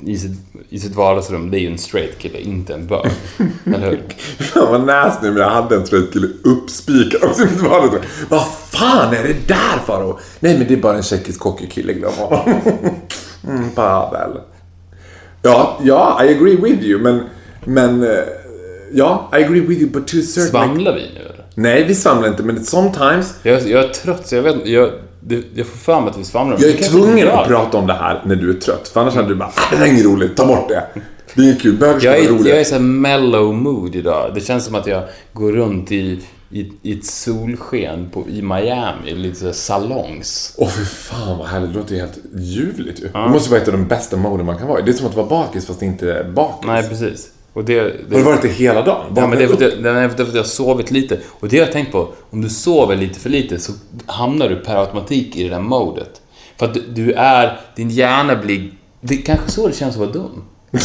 [0.05, 3.11] i, sitt, i sitt vardagsrum, det är ju en straight kille, inte en bög.
[3.65, 4.03] Eller hur?
[4.43, 7.99] Fan vad nasty men jag hade en straight kille uppspikad av sin vardag.
[8.29, 10.19] Vad fan är det där Faro?
[10.39, 12.39] Nej men det är bara en tjeckisk hockeykille, glöm honom.
[13.47, 14.31] mm, Pavel.
[15.41, 17.23] Ja, ja, I agree with you men,
[17.65, 18.23] men, eh,
[18.93, 21.45] ja, I agree with you but to a certain Svamlar vi nu eller?
[21.55, 24.91] Nej, vi svamlar inte men sometimes Jag, jag är trött så jag vet jag,
[25.23, 26.57] det, jag får för mig att vi svamlar.
[26.61, 28.87] Jag är tvungen att prata om det här när du är trött.
[28.87, 30.83] För annars hade du bara, "Ah, det är inget roligt, ta bort det.
[31.35, 32.49] Det är kul, bögar ska Jag vara är, roliga.
[32.53, 34.31] jag är så mellow mood idag.
[34.35, 35.03] Det känns som att jag
[35.33, 36.19] går runt i,
[36.51, 40.55] i, i ett solsken på, i Miami, lite så salongs.
[40.57, 43.07] Åh fy fan vad härligt, det låter ju helt ljuvligt ju.
[43.07, 44.83] Det måste vara ett av de bästa moden man kan vara i.
[44.83, 46.67] Det är som att vara bakis fast inte bakis.
[46.67, 47.27] Nej, precis.
[47.53, 49.13] Och det, det, Har du varit det hela dagen?
[49.15, 51.19] Ja, men det är, för att jag, det är för att jag har sovit lite.
[51.39, 53.71] Och det har jag tänkt på, om du sover lite för lite så
[54.05, 56.21] hamnar du per automatik i det där modet.
[56.57, 59.99] För att du, du är, din hjärna blir, det är kanske så det känns att
[59.99, 60.43] vara dum.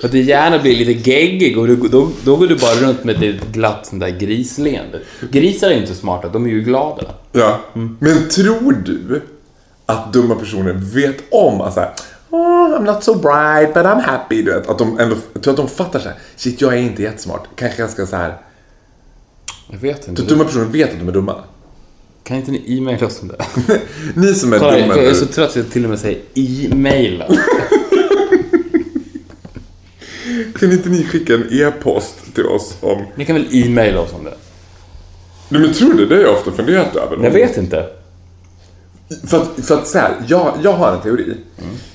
[0.00, 3.04] för att din hjärna blir lite geggig och du, då, då går du bara runt
[3.04, 5.00] med ett glatt sånt där grisleende.
[5.30, 7.04] Grisar är inte smarta, de är ju glada.
[7.32, 7.60] Ja.
[7.98, 9.22] Men tror du
[9.86, 11.90] att dumma personer vet om att såhär
[12.34, 14.42] Oh, I'm not so bright but I'm happy.
[14.42, 16.18] Du vet, att de ändå, jag tror att de fattar så här.
[16.36, 17.48] Shit, jag är inte jättesmart.
[17.56, 18.36] Kanske ganska så här.
[19.70, 20.22] Jag vet inte.
[20.22, 21.36] Så dumma personer vet att de är dumma.
[22.22, 23.44] Kan inte ni e-maila oss om det?
[24.14, 26.20] Ni som är Kolla, dumma jag är så trött så jag till och med säger
[26.34, 27.26] e-maila.
[30.58, 33.02] Kan inte ni skicka en e-post till oss om...
[33.14, 34.34] Ni kan väl e-maila oss om det?
[35.48, 36.14] Nej men tror du det?
[36.14, 37.24] har jag ofta funderat över.
[37.24, 37.86] Jag vet inte.
[39.26, 41.36] För att, för att så här, jag, jag har en teori.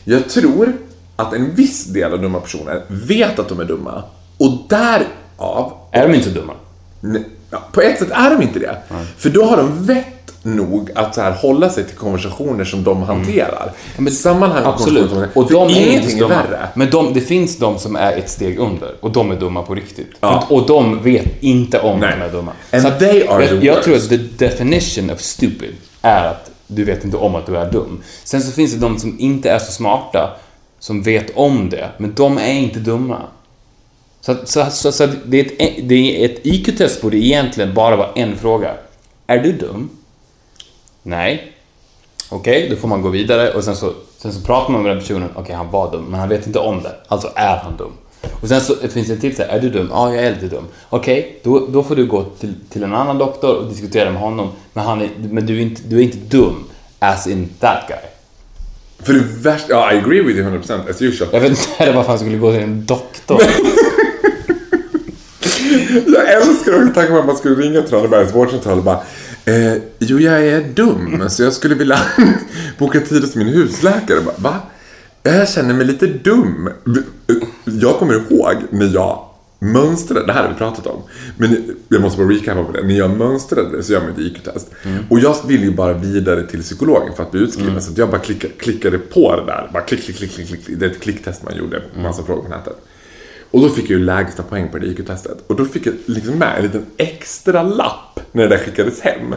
[0.04, 0.74] Jag tror
[1.15, 4.04] att en viss del av dumma personer vet att de är dumma.
[4.38, 5.74] Och därav...
[5.91, 6.54] Är de inte dumma?
[7.02, 8.78] Nej, Ja, på ett sätt är de inte det.
[9.17, 10.06] För då har de vett
[10.43, 13.72] nog att så här hålla sig till konversationer som de hanterar.
[13.98, 15.10] Men sammanhang och Absolut.
[15.12, 16.67] konversationer- Och de är ingenting är värre.
[16.74, 19.76] Men de, det finns de som är ett steg under och de är dumma på
[19.76, 20.12] riktigt.
[20.19, 20.48] Ja.
[20.50, 22.15] Och de vet inte om Nej.
[22.19, 22.52] de är dumma.
[22.74, 24.12] And Så att they are jag, the jag tror worst.
[24.12, 28.03] att the definition of stupid är att du vet inte om att du är dum.
[28.23, 30.36] Sen så finns det de som inte är så smarta
[30.79, 33.21] som vet om det, men de är inte dumma.
[34.21, 37.95] Så, att- så, så, så det är ett, det är ett IQ-test borde egentligen bara
[37.95, 38.73] vara en fråga.
[39.27, 39.89] Är du dum?
[41.03, 41.53] Nej.
[42.29, 44.99] Okej, då får man gå vidare och sen så, sen så pratar man med den
[44.99, 45.29] personen.
[45.36, 46.95] Okej, han var dum, men han vet inte om det.
[47.08, 47.91] Alltså är han dum.
[48.41, 49.88] Och sen så finns det en till så här, är du dum?
[49.91, 50.65] Ja, jag är lite dum.
[50.89, 54.52] Okej, då, då får du gå till, till en annan doktor och diskutera med honom.
[54.73, 56.63] Men, han är, men du, är inte, du är inte dum,
[56.99, 57.97] as in that guy.
[59.04, 61.30] För det värsta, ja, I agree with you 100% as usual.
[61.34, 63.41] Jag vet inte heller varför han skulle gå till en doktor.
[66.08, 68.99] Jag älskar också tanken på att man skulle ringa Tranebergs vårdcentral och bara
[69.45, 71.99] eh, Jo, jag är dum, så jag skulle vilja
[72.78, 74.21] boka tid hos min husläkare.
[74.21, 74.60] Bara, Va?
[75.23, 76.69] Jag känner mig lite dum.
[77.63, 79.25] Jag kommer ihåg när jag
[79.60, 81.01] mönstrade, det här har vi pratat om,
[81.38, 82.84] men jag måste bara recapa på det.
[82.88, 84.71] När jag mönstrade så gör man ett IQ-test.
[85.10, 87.82] Och jag ville ju bara vidare till psykologen för att bli utskriven.
[87.82, 89.69] Så att jag bara klickade, klickade på det där.
[89.73, 90.79] Bara klick, klick, klick, klick, klick.
[90.79, 92.77] Det är ett klicktest man gjorde, massa frågor på nätet.
[93.51, 95.38] Och då fick jag ju lägsta poäng på det IQ-testet.
[95.47, 99.36] Och då fick jag liksom med en liten extra lapp när det där skickades hem.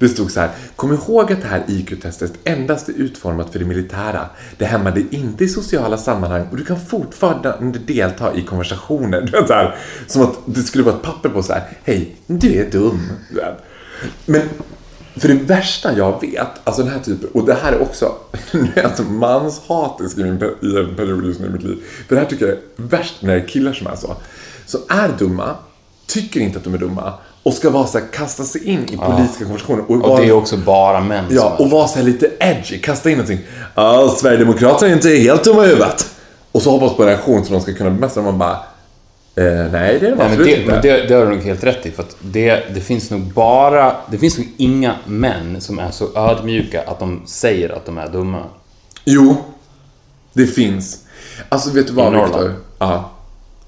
[0.00, 3.64] Det stod så här, kom ihåg att det här IQ-testet endast är utformat för det
[3.64, 4.26] militära.
[4.58, 9.20] Det hämmar dig inte i sociala sammanhang och du kan fortfarande delta i konversationer.
[9.32, 12.16] Du vet, så här, som att det skulle vara ett papper på så här, hej,
[12.26, 13.00] du är dum.
[14.26, 14.42] Men
[15.16, 18.14] för det värsta jag vet, alltså den här typen, och det här är också,
[18.52, 21.78] nu är jag alltså manshatisk i, min, i en period just nu i mitt liv.
[22.08, 24.16] För det här tycker jag är värst när det är killar som är så.
[24.66, 25.56] Som är dumma,
[26.06, 28.96] tycker inte att de är dumma och ska vara så här, kasta sig in i
[28.96, 29.84] politiska konversationer.
[29.88, 33.10] Och, Och det är också bara män Ja, och vara så här lite edgy, kasta
[33.10, 33.38] in någonting.
[33.74, 36.06] Ja, Sverigedemokraterna är inte helt dumma i huvudet.
[36.52, 38.22] Och så hoppas på en reaktion som de ska kunna bemästra.
[38.22, 38.52] Man bara,
[39.36, 40.72] eh, nej det är de Nej, absolut det, inte.
[40.72, 41.90] men det, det har du nog helt rätt i.
[41.90, 43.96] För det, det finns nog bara...
[44.10, 48.08] Det finns nog inga män som är så ödmjuka att de säger att de är
[48.08, 48.42] dumma.
[49.04, 49.36] Jo,
[50.32, 50.98] det finns.
[51.48, 52.12] Alltså vet du vad?
[52.12, 52.54] Viktor?
[52.78, 53.10] Ja.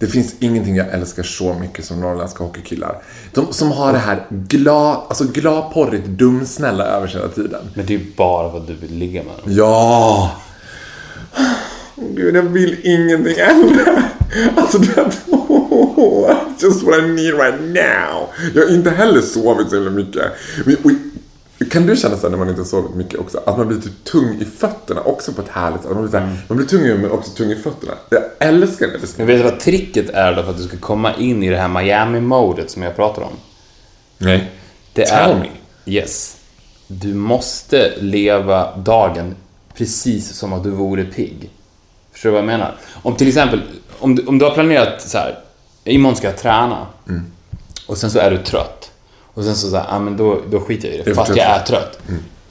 [0.02, 3.02] Det finns ingenting jag älskar så mycket som norrländska hockeykillar.
[3.32, 7.60] De som har det här glad, alltså gladporrigt dumsnälla över sig hela tiden.
[7.74, 9.54] Men det är ju bara att du vill ligga med dem.
[9.54, 10.30] Ja!
[11.96, 14.04] Gud, jag vill ingenting hellre.
[14.56, 15.12] Alltså, det
[16.62, 18.28] just what I need right now.
[18.54, 20.22] Jag har inte heller sovit så himla mycket.
[20.64, 20.90] Men- och-
[21.70, 23.40] Kan du känna så när man inte har sovit mycket också?
[23.46, 25.90] Att man blir typ tung i fötterna också på ett härligt sätt.
[25.90, 27.92] Man blir, så här, man blir tung i men också tung i fötterna.
[28.10, 29.18] Jag älskar det.
[29.18, 31.56] Men vet du vad tricket är då för att du ska komma in i det
[31.56, 33.32] här Miami-modet som jag pratar om?
[34.18, 34.50] Nej.
[34.92, 35.48] Det Tell är, me.
[35.86, 36.36] Yes.
[36.86, 39.34] Du måste leva dagen
[39.74, 41.50] precis som att du vore pigg.
[42.12, 42.76] Förstår du vad jag menar?
[43.02, 43.62] Om till exempel,
[43.98, 45.38] om du, om du har planerat så här,
[45.84, 46.86] imorgon ska jag träna.
[47.08, 47.22] Mm.
[47.86, 48.81] Och sen så är du trött.
[49.34, 51.46] Och sen så säger ah, men då, då skiter jag i det, är fast jag
[51.46, 51.66] är trött.
[51.66, 51.98] trött.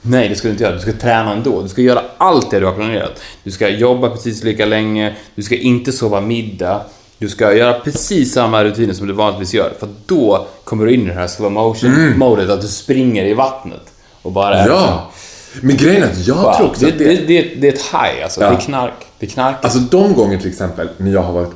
[0.02, 0.74] Nej, det ska du inte göra.
[0.74, 1.62] Du ska träna ändå.
[1.62, 3.20] Du ska göra allt det du har planerat.
[3.44, 6.80] Du ska jobba precis lika länge, du ska inte sova middag.
[7.18, 9.72] Du ska göra precis samma rutiner som du vanligtvis gör.
[9.80, 13.34] För då kommer du in i det här slow motion modet att du springer i
[13.34, 13.92] vattnet.
[14.22, 14.76] Och bara är Mm.
[14.76, 15.10] Ja.
[15.60, 17.26] Men grejen är att jag Wow, tror också det, att det, det...
[17.26, 18.40] det, det är ett high alltså.
[18.40, 18.50] Ja.
[18.50, 18.92] Det är knark.
[19.18, 19.56] Det är knark.
[19.62, 21.52] Alltså de gånger till exempel när jag har varit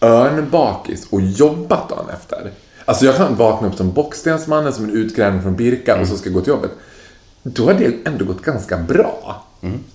[0.00, 2.50] örnbakis och jobbat dagen efter.
[2.86, 6.26] Alltså jag kan vakna upp som bockstensmannen, som en utgrävning från Birka och så ska
[6.26, 6.70] jag gå till jobbet.
[7.42, 9.42] Då har det ändå gått ganska bra.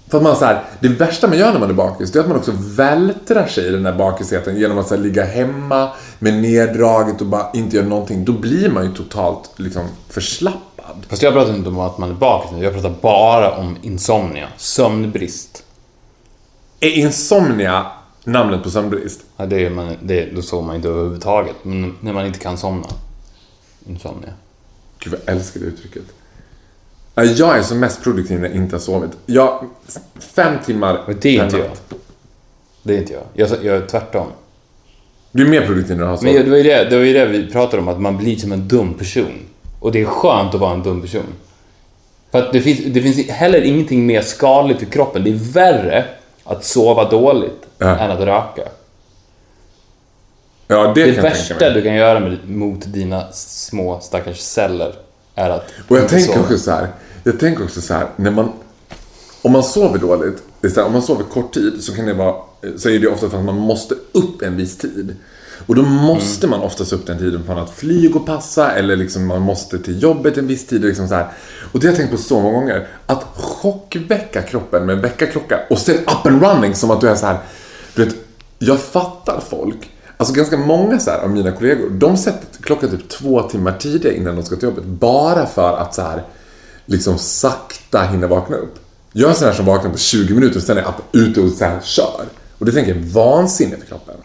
[0.09, 2.21] För att man så här, det värsta man gör när man är bakis, det är
[2.21, 5.89] att man också vältrar sig i den där bakisheten genom att så här, ligga hemma
[6.19, 8.25] med neddraget och bara inte göra någonting.
[8.25, 11.05] Då blir man ju totalt liksom förslappad.
[11.07, 12.63] Fast jag pratar inte om att man är bakis nu.
[12.63, 14.47] Jag pratar bara om insomnia.
[14.57, 15.63] Sömnbrist.
[16.79, 17.85] Är insomnia
[18.23, 19.21] namnet på sömnbrist?
[19.37, 21.55] Ja, det är man, det, då sover man inte överhuvudtaget.
[21.63, 22.87] Men när man inte kan somna.
[23.89, 24.29] Insomnia.
[24.99, 26.03] Gud, jag älskar det uttrycket.
[27.15, 29.11] Ja, Jag är som mest produktiv när jag inte har sovit.
[29.25, 29.65] Jag,
[30.19, 31.69] fem timmar Och det är per inte jag.
[32.83, 33.23] Det är inte jag.
[33.33, 34.27] Jag, jag är tvärtom.
[35.31, 36.45] Du är mer produktiv när du har Men sovit.
[36.45, 38.51] det var, ju det, det var ju det vi pratade om, att man blir som
[38.51, 39.39] en dum person.
[39.79, 41.25] Och det är skönt att vara en dum person.
[42.31, 45.23] För att det finns, det finns heller ingenting mer skadligt för kroppen.
[45.23, 46.05] Det är värre
[46.51, 47.97] att sova dåligt Ja.
[47.97, 48.61] än att röka.
[50.67, 54.95] Ja, det, Det kan värsta du kan göra med, mot dina små stackars celler
[55.35, 56.41] är att Och jag tänker sova.
[56.41, 56.87] också så här.
[57.23, 58.51] Jag tänker också så här, när man...
[59.41, 60.43] Om man sover dåligt,
[60.75, 62.35] här, om man sover kort tid så kan det vara...
[62.77, 65.15] Så är det ofta för att man måste upp en viss tid.
[65.65, 69.27] Och då måste man oftast upp den tiden för att flyga och passa eller liksom
[69.27, 70.81] man måste till jobbet en viss tid.
[70.81, 71.27] Liksom så här.
[71.71, 72.87] Och det har jag tänkt på så många gånger.
[73.05, 77.15] Att chockväcka kroppen med en väckarklocka och sen up and running som att du är
[77.15, 77.37] så här.
[77.95, 78.15] Du vet,
[78.59, 79.89] jag fattar folk.
[80.17, 84.17] Alltså ganska många så här, av mina kollegor, de sätter klockan typ två timmar tidigare
[84.17, 84.85] innan de ska till jobbet.
[84.85, 86.23] Bara för att så här,
[86.85, 88.75] liksom sakta hinna vakna upp.
[89.13, 91.41] Jag är en sån här som vaknar på 20 minuter och sen är jag ute
[91.41, 92.25] och så här, kör.
[92.57, 94.15] Och det tänker jag är vansinne för kroppen.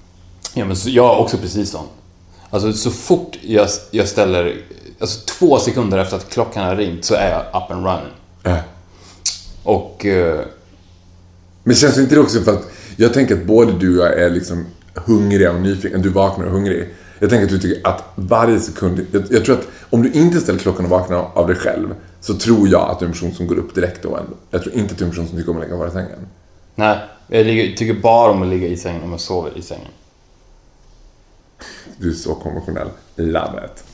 [0.59, 1.87] Ja, men så, jag är också precis sån.
[2.51, 4.57] Alltså så fort jag, jag ställer...
[4.99, 8.13] Alltså två sekunder efter att klockan har ringt så är jag up and running.
[8.45, 8.59] Äh.
[9.63, 10.07] Och...
[10.07, 10.41] eh,
[11.65, 14.31] Men känns inte det också för att jag tänker att både du och jag är
[14.31, 15.99] liksom hungriga och nyfikna.
[15.99, 16.89] Du vaknar och hungrig.
[17.19, 19.07] Jag tänker att du tycker att varje sekund...
[19.13, 22.35] Jag, jag tror att om du inte ställer klockan och vaknar av dig själv så
[22.35, 24.33] tror jag att du är en person som går upp direkt då ändå.
[24.51, 25.91] Jag tror inte att du är en person som tycker om att lägga kvar i
[25.91, 26.27] sängen.
[26.75, 29.89] nej, jag ligger, tycker bara om att ligga i sängen om jag sover i sängen.
[31.99, 32.89] Du är så konventionell.
[33.17, 33.85] Love it.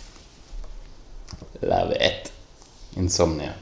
[1.60, 2.32] Love it.
[2.94, 3.52] Insomnia.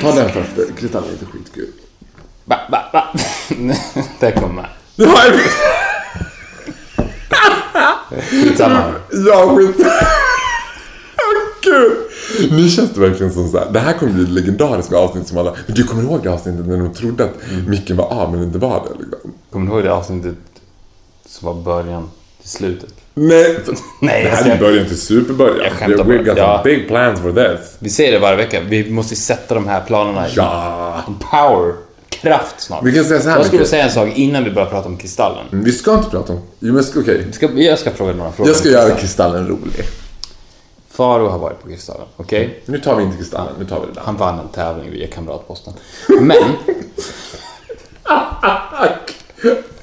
[0.00, 0.76] Ta den först.
[0.78, 1.72] Kristallen är inte skitkul.
[2.44, 3.14] Va, va, va.
[4.20, 5.50] Där kommer Ja, jag vet.
[8.30, 8.94] Skitsamma.
[9.10, 9.76] Ja, skit.
[11.16, 12.11] Åh, Gud.
[12.50, 13.66] Nu känns det verkligen som så här.
[13.72, 15.54] Det här kommer bli ett legendariskt avsnitt som alla...
[15.66, 17.30] Men du kommer ihåg det avsnittet när de trodde att
[17.66, 19.32] micken var av men inte var det liksom?
[19.52, 20.34] Kommer du ihåg det avsnittet
[21.26, 22.94] som var början till slutet?
[23.14, 23.58] Nej,
[24.00, 25.58] Nej, det här är början till superbörjan.
[25.64, 26.24] Jag skämtar We bara.
[26.26, 26.60] got Ja.
[26.64, 27.76] big plans for this.
[27.78, 28.60] Vi säger det varje vecka.
[28.68, 31.02] Vi måste sätta de här planerna i Ja.
[31.08, 31.72] en power,
[32.08, 32.80] kraft snart.
[32.84, 33.70] Vi kan säga så här Jag skulle mycket.
[33.70, 35.44] säga en sak innan vi börjar prata om kristallen.
[35.50, 36.40] Vi ska inte prata om...
[36.58, 37.26] Jo, men okej.
[37.32, 38.48] Ska, jag ska fråga några frågor.
[38.50, 39.84] Jag ska göra kristallen rolig.
[40.92, 42.62] Faro har varit på Kristallen, okej?
[42.66, 44.02] Nu tar vi inte kristallen, nu tar vi det där.
[44.04, 45.74] Han vann en tävling via Kamratposten.
[46.20, 46.36] Men,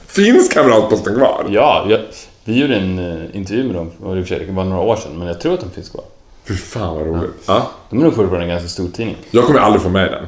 [0.06, 1.45] Finns kamratposten kvar?
[1.50, 2.00] ja, jag,
[2.43, 5.41] vi gjorde en uh, intervju med dem, och det var några år sedan, men jag
[5.41, 6.04] tror att de finns kvar.
[6.48, 7.43] Fy fan vad roligt.
[7.48, 7.72] Ja.
[7.89, 9.17] De är nog fortfarande en ganska stor tidning.
[9.32, 10.26] Jag kommer aldrig få med den.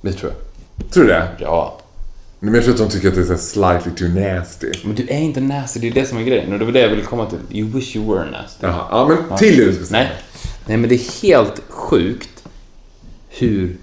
[0.00, 0.90] Det tror jag.
[0.90, 1.28] Tror du det?
[1.38, 1.78] Ja.
[2.44, 4.72] Men jag tror att de tycker att det är så slightly too nasty.
[4.84, 6.52] Men du är inte nasty, det är det som är grejen.
[6.52, 7.38] Och det var det jag ville komma till.
[7.58, 8.66] You wish you were nasty.
[8.66, 10.02] Jaha, ja men till det du ska säga.
[10.02, 10.12] Nej.
[10.66, 12.44] Nej, men det är helt sjukt
[13.28, 13.76] hur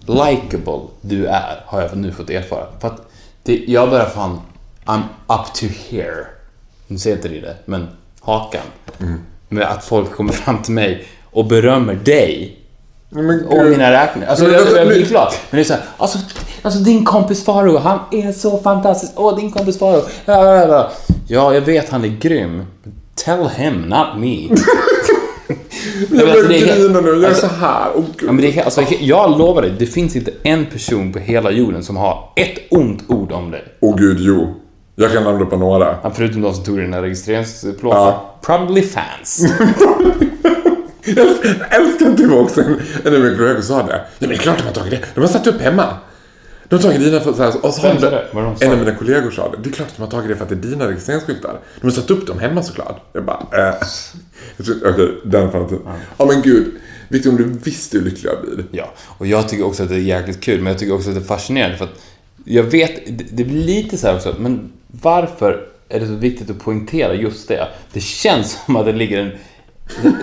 [0.00, 2.66] likable du är, har jag nu fått erfara.
[2.80, 3.10] För att
[3.42, 4.40] det, jag börjar fan,
[4.84, 6.26] I'm up to here.
[6.86, 7.88] Nu säger inte det det, men
[8.20, 8.66] hakan.
[9.48, 12.58] Med att folk kommer fram till mig och berömmer dig
[13.24, 14.28] Men och mina räkningar.
[14.28, 15.32] Alltså Men jag, vänta, jag blir glad.
[15.50, 16.18] Men det är så här, alltså,
[16.62, 19.12] alltså din kompis Faro, han är så fantastisk.
[19.16, 20.02] Åh, din kompis Faro.
[20.24, 20.90] Ja, ja, ja.
[21.28, 22.64] ja, jag vet han är grym.
[23.24, 24.48] Tell him, not me.
[26.10, 27.86] Jag alltså, börjar är- grina nu, jag är alltså- så här.
[27.94, 28.54] Åh Ja, men gud.
[28.54, 31.96] det är, alltså, jag lovar dig, det finns inte en person på hela jorden som
[31.96, 33.64] har ett ont ord om dig.
[33.80, 34.54] Åh gud, jo.
[34.96, 35.96] Jag kan namna på några.
[36.02, 38.00] Ja, Förutom de som tog den här registreringsplåten.
[38.00, 38.34] Ja.
[38.46, 39.44] Probably fans.
[41.06, 41.26] Jag
[41.70, 43.92] älskar var också en, en av mina kollegor sa det.
[43.92, 45.00] Ja men det är klart de har tagit det.
[45.14, 45.96] De har satt upp hemma.
[46.68, 48.26] De har tagit dina för, så här, och så Vem sa de, det?
[48.32, 48.64] Vad de sa?
[48.64, 49.56] En av mina kollegor sa det.
[49.62, 51.60] Det är klart att de har tagit det för att det är dina registreringsskyltar.
[51.80, 53.04] De har satt upp dem hemma såklart.
[53.12, 53.46] Jag bara,
[54.64, 55.84] tror- Okej, den fanns inte.
[56.18, 56.74] Ja men gud.
[57.08, 58.64] Victor, om du visste hur lycklig jag blir.
[58.70, 61.14] Ja, och jag tycker också att det är jäkligt kul, men jag tycker också att
[61.14, 62.00] det är fascinerande för att
[62.44, 66.50] jag vet, det, det blir lite så här också, men varför är det så viktigt
[66.50, 67.68] att poängtera just det?
[67.92, 69.30] Det känns som att det ligger en,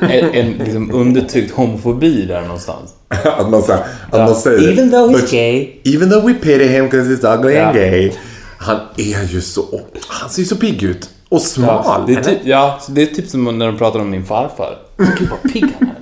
[0.02, 2.94] en, en liksom undertryckt homofobi där någonstans.
[3.24, 6.68] att man, så att man säger Even though he's "But gay." Even though we pity
[6.68, 7.82] him because he's ugly and Ja.
[7.82, 8.12] gay.
[8.58, 9.82] Han är ju så...
[10.08, 11.10] Han ser ju så pigg ut.
[11.30, 11.82] Och smal.
[11.86, 14.78] Ja, det är typ, ja, det är typ som när de pratar om min farfar.
[14.98, 15.96] Gud vad pigg han är.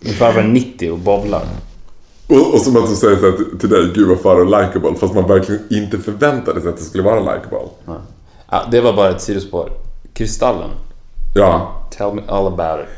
[0.00, 1.42] Min farfar är 90 och bowlar.
[2.26, 4.94] Och, och som att de säger så här till- dig, gud vad Farao likable.
[5.00, 7.68] Fast man verkligen inte förväntade sig att det skulle vara likable.
[8.50, 9.70] Ja, det var bara ett sidospår.
[10.14, 10.70] Kristallen.
[11.34, 11.82] Ja.
[11.90, 12.88] Tell me all about it.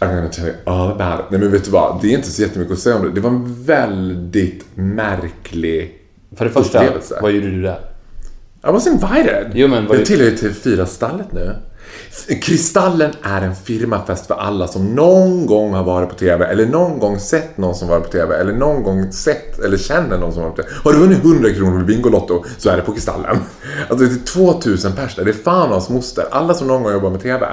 [0.00, 1.26] I'm gonna tell you all about it.
[1.30, 1.98] Nej men vet du vad?
[2.02, 3.10] Det är inte så jättemycket att säga om det.
[3.10, 5.98] Det var en väldigt märklig
[6.36, 7.18] För det första, upplevelse.
[7.22, 7.78] vad gjorde du där?
[8.68, 9.50] I was invited.
[9.54, 11.54] Jo, men vad- Jag tillhör ju TV4-stallet nu.
[12.42, 16.98] Kristallen är en firmafest för alla som någon gång har varit på TV eller någon
[16.98, 20.42] gång sett någon som varit på TV eller någon gång sett eller känner någon som
[20.42, 20.74] varit på TV.
[20.84, 23.38] Har du vunnit 100 kronor på Bingolotto så är det på Kristallen.
[23.90, 25.24] Alltså det är 2000 pers där.
[25.24, 26.24] Det är fan hans moster.
[26.30, 27.46] Alla som någon gång jobbar med TV.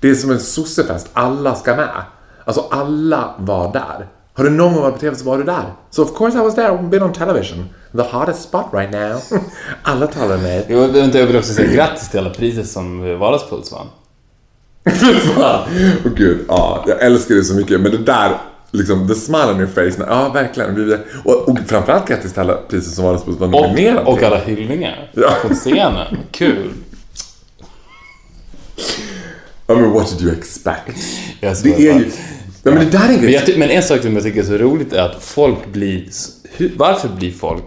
[0.00, 1.08] Det är som en sossefest.
[1.12, 2.02] Alla ska med.
[2.44, 4.08] Alltså alla var där.
[4.34, 5.64] Har du någon gång varit på TV så var du där.
[5.90, 7.68] So of course I was there, been on television.
[7.96, 9.20] The hottest spot right now.
[9.82, 10.64] alla talar med.
[10.68, 13.86] Jo, vänta, jag vill också säga grattis till alla priser som Vardagspuls vann.
[15.00, 15.68] Fy fan!
[16.04, 17.80] Åh gud, ja, jag älskar det så mycket.
[17.80, 18.36] Men det där,
[18.70, 19.98] liksom, the smile on your face.
[19.98, 20.74] när- Ja, verkligen.
[20.74, 24.38] Vi- Och, och framförallt grattis till alla priser som var var nominerade Och, och alla
[24.38, 25.30] hyllningar Ja.
[25.42, 26.16] på scenen.
[26.30, 26.70] Kul.
[29.66, 30.96] Ja, men what did you expect?
[31.38, 32.10] Skojar Det är ju...
[32.62, 34.44] Ja, men det där är en Men, jag, men en sak som jag tycker är
[34.44, 36.08] så roligt är att folk blir...
[36.56, 37.64] Hur, varför blir folk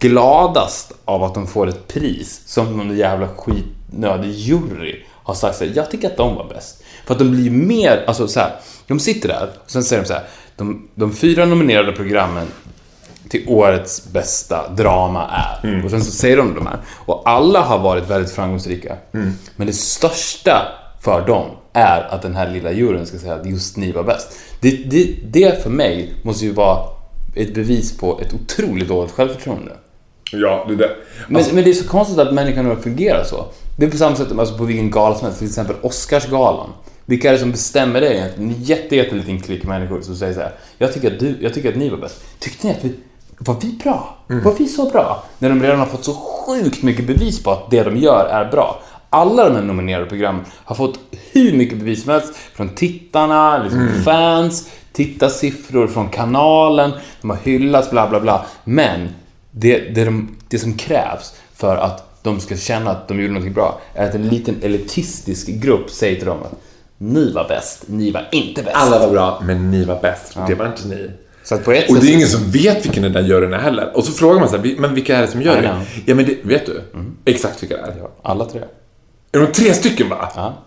[0.00, 5.64] gladast av att de får ett pris som någon jävla skitnödig jury har sagt så
[5.64, 6.82] här, jag tycker att de var bäst.
[7.06, 8.52] För att de blir mer, alltså så här,
[8.86, 10.24] de sitter där och sen säger de så här,
[10.56, 12.46] de, de fyra nominerade programmen
[13.28, 15.68] till årets bästa drama är.
[15.68, 15.84] Mm.
[15.84, 16.78] Och sen så säger de de här.
[16.88, 18.96] Och alla har varit väldigt framgångsrika.
[19.12, 19.32] Mm.
[19.56, 20.68] Men det största
[21.00, 24.38] för dem är att den här lilla juryn ska säga att just ni var bäst.
[24.60, 26.86] Det, det, det för mig måste ju vara
[27.34, 29.72] ett bevis på ett otroligt dåligt självförtroende.
[30.32, 30.96] Ja, det där.
[31.28, 33.44] Men, Alltså, men det är så konstigt att människan fungerar så.
[33.76, 36.70] Det är på samma sätt alltså på vilken gala som helst, till exempel Oscarsgalan.
[37.06, 38.50] Vilka är det som bestämmer det egentligen?
[38.50, 40.52] En jätte, jätteliten klick människor som säger så här.
[40.78, 42.22] Jag tycker att, du, jag tycker att ni var bäst.
[42.38, 42.92] Tyckte ni att vi...
[43.38, 44.16] Var vi bra?
[44.26, 45.24] Var vi så bra?
[45.38, 48.50] När de redan har fått så sjukt mycket bevis på att det de gör är
[48.50, 48.80] bra.
[49.10, 50.98] Alla de här nominerade programmen har fått
[51.32, 56.90] hur mycket bevis som helst från tittarna, liksom fans, tittarsiffror från kanalen.
[57.20, 58.46] De har hyllats, bla bla bla.
[58.64, 59.08] Men
[59.50, 63.54] det, det, de, det som krävs för att de ska känna att de gjorde något
[63.54, 66.60] bra är att en liten elitistisk grupp säger till dem att
[66.98, 68.76] ni var bäst, ni var inte bäst.
[68.76, 70.36] alla var bra, men ni var bäst.
[70.46, 71.10] Det var inte ni.
[71.42, 73.58] Så att på ett Och det är ingen som vet vilken den där juryn är
[73.58, 73.96] heller.
[73.96, 75.80] Och så frågar man så här, men vilka är det som gör det?
[76.06, 76.82] Ja, men det, vet du?
[77.24, 78.08] Exakt vilka det är.
[78.22, 78.60] Alla tre.
[79.32, 80.32] Är de tre stycken va?
[80.36, 80.64] Ja.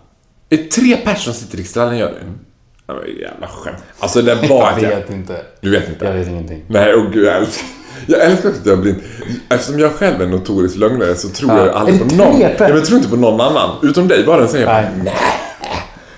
[0.50, 2.38] Är det tre personer som sitter i Kristallen-juryn?
[2.86, 3.78] Det var jävla skämt.
[3.98, 5.42] Alltså det var Jag vet inte.
[5.60, 6.04] Du vet inte?
[6.04, 6.64] Jag vet ingenting.
[6.66, 7.66] Nej, åh gud jag älskar
[8.06, 8.94] jag älskar också att jag blir...
[9.48, 11.66] Eftersom jag själv är en notorisk lögnare så tror Ja.
[11.66, 12.40] jag aldrig på någon.
[12.40, 13.70] Ja, men jag tror inte på någon annan.
[13.82, 14.90] Utom dig, bara den säger jag Nej.
[15.04, 15.14] nej.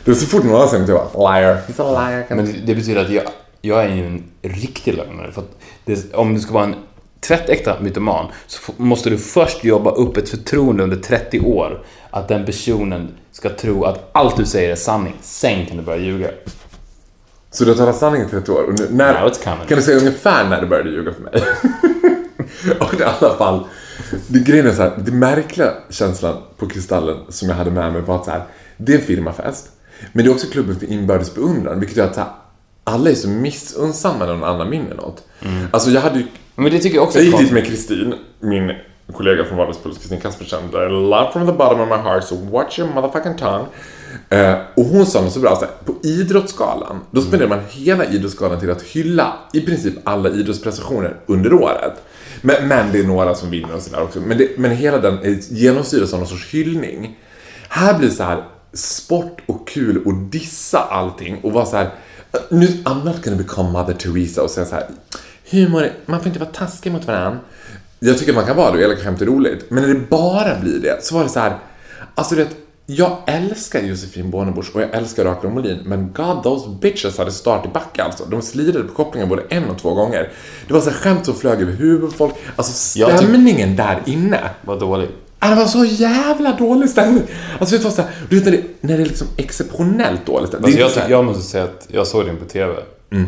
[0.05, 1.57] Det är så fort någon annan säger något, jag bara liar.
[1.69, 2.25] He's a liar.
[2.29, 3.25] Men det- det betyder att jag,
[3.61, 5.33] jag är ju en riktig lögnare.
[5.33, 6.75] För att det, om du ska vara en
[7.21, 12.45] tvättäkta mytoman så måste du först jobba upp ett förtroende under 30 år att den
[12.47, 15.15] personen ska tro att allt du säger är sanning.
[15.23, 16.29] Sen kan du börja ljuga.
[17.57, 18.63] Så du har talat sanning i 30 år?
[18.63, 19.67] Och nu, när, Now it's coming.
[19.69, 21.33] Kan du säga ungefär när du började ljuga för mig?
[22.81, 23.67] och i alla fall,
[24.27, 28.03] det, grejen är så här, det märkliga känslan på Kristallen som jag hade med mig
[28.03, 28.43] var att så här,
[28.77, 29.69] det är en firmafest.
[30.13, 32.27] Men det är också klubben för inbördes beundran, vilket gör att här,
[32.85, 35.23] alla är så missunnsamma när någon annan vinner något.
[35.71, 38.73] Alltså jag hade ju, Men det tycker jag också jag gick dit med Kristin, min
[39.13, 40.61] kollega från Vardagspuls, Kristin Kaspersen.
[40.65, 43.67] I love from the bottom of my heart, so watch your motherfucking tongue.
[44.29, 48.05] Eh, och hon sa något så bra, så här, på Idrottsgalan, då spenderar man hela
[48.05, 51.93] Idrottsgalan till att hylla i princip alla idrottsprestationer under året.
[52.43, 54.21] Men, men det är några som vinner och sådär också.
[54.21, 57.19] Men, det, men hela den är genomsyras av någon sorts hyllning.
[57.69, 61.91] Här blir det så här sport och kul och dissa allting och vara så här.
[62.51, 64.87] Nu, I'm not gonna become Mother Teresa och säga så här.
[65.51, 67.39] Humor, man får inte vara taskig mot varandra.
[67.99, 69.71] Jag tycker man kan vara det och elaka skämt är roligt.
[69.71, 71.59] Men när det bara blir det så var det så här.
[72.15, 72.57] Alltså du vet,
[72.87, 75.79] jag älskar Josefin Bornebusch och jag älskar Rakel Molin.
[75.85, 78.25] Men God, those bitches hade start i backe alltså.
[78.25, 80.33] De slirade på kopplingen både en och två gånger.
[80.69, 82.35] Det var så skämt som flög över huvudet på folk.
[82.57, 84.41] Alltså stämningen där inne.
[84.65, 85.09] Vad dålig.
[85.39, 87.23] Ah, Det var så jävla dålig stämning.
[87.61, 90.49] Alltså vet du vad, här, du vet när det, när det är liksom exceptionellt dålig
[90.49, 90.83] stämning.
[90.83, 92.75] Alltså jag, här- jag måste säga att jag såg den på TV.
[93.15, 93.25] Uh,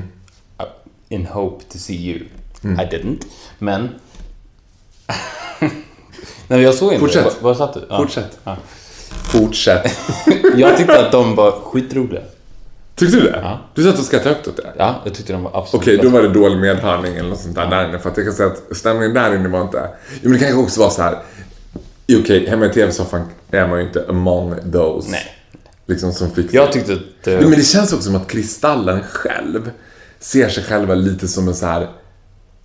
[1.08, 2.20] In hope to see you.
[2.64, 2.80] Mm.
[2.80, 3.22] I didn't.
[3.58, 3.88] Men...
[6.48, 7.24] Nej, jag såg inte Fortsätt.
[7.24, 7.86] Var, var satt du?
[7.90, 7.96] Ja.
[7.98, 8.38] Fortsätt.
[8.44, 8.56] Ja.
[9.10, 9.98] Fortsätt.
[10.56, 12.20] Jag tyckte att de var skitroliga.
[12.94, 13.38] Tyckte du det?
[13.42, 13.60] Ja.
[13.74, 14.72] Du satt och skrattade högt åt det?
[14.76, 16.12] Ja, jag tyckte de var absolut Okej, då bäst.
[16.14, 17.98] var det dålig medhörning eller något sånt där där inne.
[17.98, 19.88] För att jag kan säga att stämningen där inne var inte...
[20.10, 21.18] Jo, men det kanske också var så här...
[22.20, 25.10] Okej, hemma i tv-soffan är man ju inte among those.
[25.10, 25.34] Nej.
[25.86, 26.54] Liksom som fick...
[26.54, 27.26] Jag tyckte att...
[27.26, 29.70] eh, Jo, men det känns också som att Kristallen själv
[30.20, 31.88] ser sig själva lite som en så här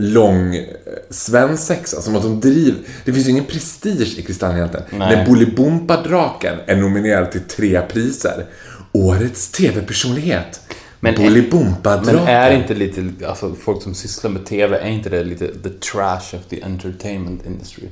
[0.03, 0.63] lång eh,
[1.09, 2.01] svensexa.
[2.01, 2.79] Som att de driver...
[3.05, 4.85] Det finns ju ingen prestige i Kristallen egentligen.
[4.91, 5.15] Nej.
[5.15, 8.45] När Bolibompa-draken är nominerad till tre priser.
[8.91, 10.61] Årets TV-personlighet.
[10.99, 12.15] Men- Bolibompa-draken.
[12.15, 15.69] Men är inte lite, alltså folk som sysslar med TV, är inte det lite the
[15.69, 17.87] trash of the entertainment industry?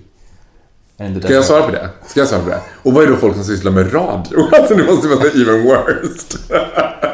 [1.24, 1.90] Ska jag svara på det?
[2.08, 2.62] Ska jag svara på det?
[2.84, 4.40] Och vad är då folk som sysslar med radio?
[4.52, 6.38] Alltså det måste vara så even worst.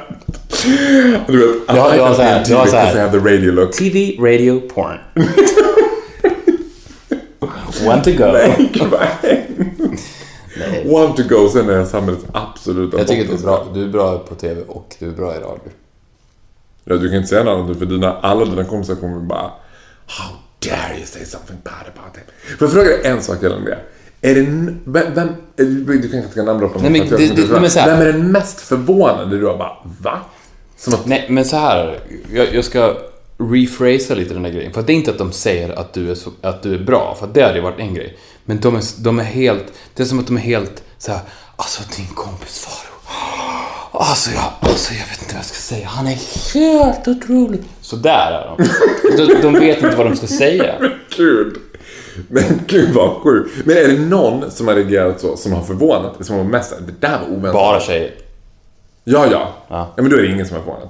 [1.27, 3.71] du vet, jag have så här- jag så här- have the radio look.
[3.71, 4.97] TV, radio, porn.
[7.87, 8.25] One to go.
[8.25, 10.07] Vad hemskt.
[10.85, 13.67] One to go, sen är samhällets absoluta Jag tycker att du är bra.
[13.73, 15.71] Du är bra på TV och du är bra i radio.
[16.83, 19.51] Ja, du kan inte säga något annat för dina, alla dina kompisar kommer bara
[20.05, 22.23] How dare you say something bad about him?
[22.59, 23.79] Får jag fråga dig en sak gällande det?
[24.29, 24.41] Är det,
[24.85, 28.01] vem, vem, du kanske inte kan namndroppa någon Nej, men jag det- det- men Vem
[28.01, 30.19] är den mest förvånade du har bara, va?
[30.85, 31.99] Att, Nej, men så här
[32.33, 32.97] jag, jag ska
[33.37, 34.73] rephrasa lite den där grejen.
[34.73, 37.17] För det är inte att de säger att du är, så, att du är bra,
[37.19, 38.17] för det hade ju varit en grej.
[38.45, 41.21] Men de är, de är helt, det är som att de är helt så här,
[41.55, 42.97] alltså din kompis Faro.
[43.91, 45.87] Alltså jag, alltså jag vet inte vad jag ska säga.
[45.87, 46.17] Han är
[46.53, 47.59] helt otrolig.
[47.81, 49.27] Så där är de.
[49.27, 49.41] de.
[49.41, 50.75] De vet inte vad de ska säga.
[51.17, 51.57] Gud.
[52.29, 53.51] Men gud vad sjukt.
[53.65, 57.07] Men är det någon som har reagerat så, som har förvånat, som har mest, det
[57.07, 57.53] där var oväntat.
[57.53, 58.11] Bara tjejer.
[59.09, 59.47] Ja, ja.
[59.67, 59.87] Ja.
[59.95, 60.89] Men då är det ingen som är förvånad.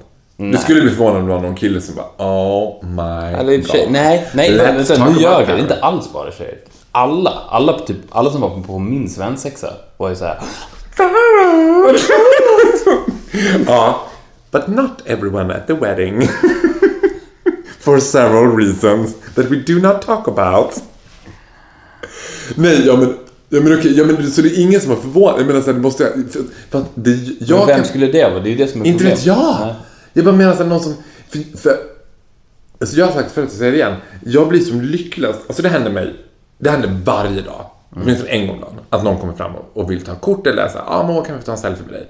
[0.53, 3.61] Det skulle bli förvånande om det var någon kille som bara Oh my Eller i
[3.61, 3.91] och för sig, God.
[3.91, 5.47] nej, nej, Let's men, nu about ljög jag.
[5.47, 5.59] that.
[5.59, 6.57] Inte alls bara tjejer.
[6.91, 10.37] Alla, alla, typ, alla som var på, på min svensexa var ju såhär...
[13.67, 14.07] Ja.
[14.51, 16.21] But not everyone at the wedding.
[17.79, 20.73] For several reasons that we do not talk about.
[22.55, 23.17] Nej, ja men...
[23.49, 25.65] Ja men okej, ja, men, så det är ingen som har förvånat Jag menar så
[25.65, 26.13] här, det måste jag...
[26.31, 28.39] För, för att det, jag Men vem kan, skulle det vara?
[28.39, 29.57] Det är ju det som är Inte vet jag!
[29.61, 29.73] Nej.
[30.13, 30.93] Jag bara menar så här, någon som...
[31.29, 31.77] För, för,
[32.79, 33.95] alltså jag har sagt förut, jag säger det igen.
[34.25, 35.39] Jag blir som lyckligast.
[35.47, 36.15] Alltså det händer mig.
[36.57, 37.65] Det händer varje dag.
[37.95, 38.79] Åtminstone en gång om dagen.
[38.89, 41.41] Att någon kommer fram och, och vill ta kort eller säga ja men kan vi
[41.41, 42.07] få ta en selfie med dig?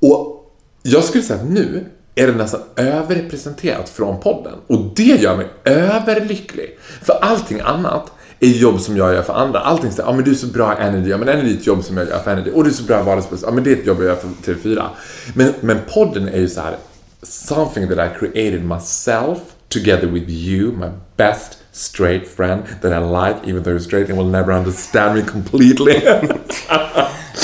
[0.00, 1.84] Och jag skulle säga att nu
[2.14, 4.52] är det nästan överrepresenterat från podden.
[4.66, 6.78] Och det gör mig överlycklig.
[7.02, 9.60] För allting annat är jobb som jag gör för andra.
[9.60, 11.66] Allting säger, ja men du är så bra i Energy, ja men Energy är ett
[11.66, 12.50] jobb som jag gör för Energy.
[12.50, 14.16] Och du är så bra i vardagspuss, ja men det är ett jobb jag gör
[14.16, 14.86] för TV4.
[15.34, 16.76] Men, men podden är ju så här,
[17.22, 19.38] something that I created myself
[19.68, 24.18] together with you, my best straight friend that I like even though you're straight and
[24.18, 26.00] will never understand me completely.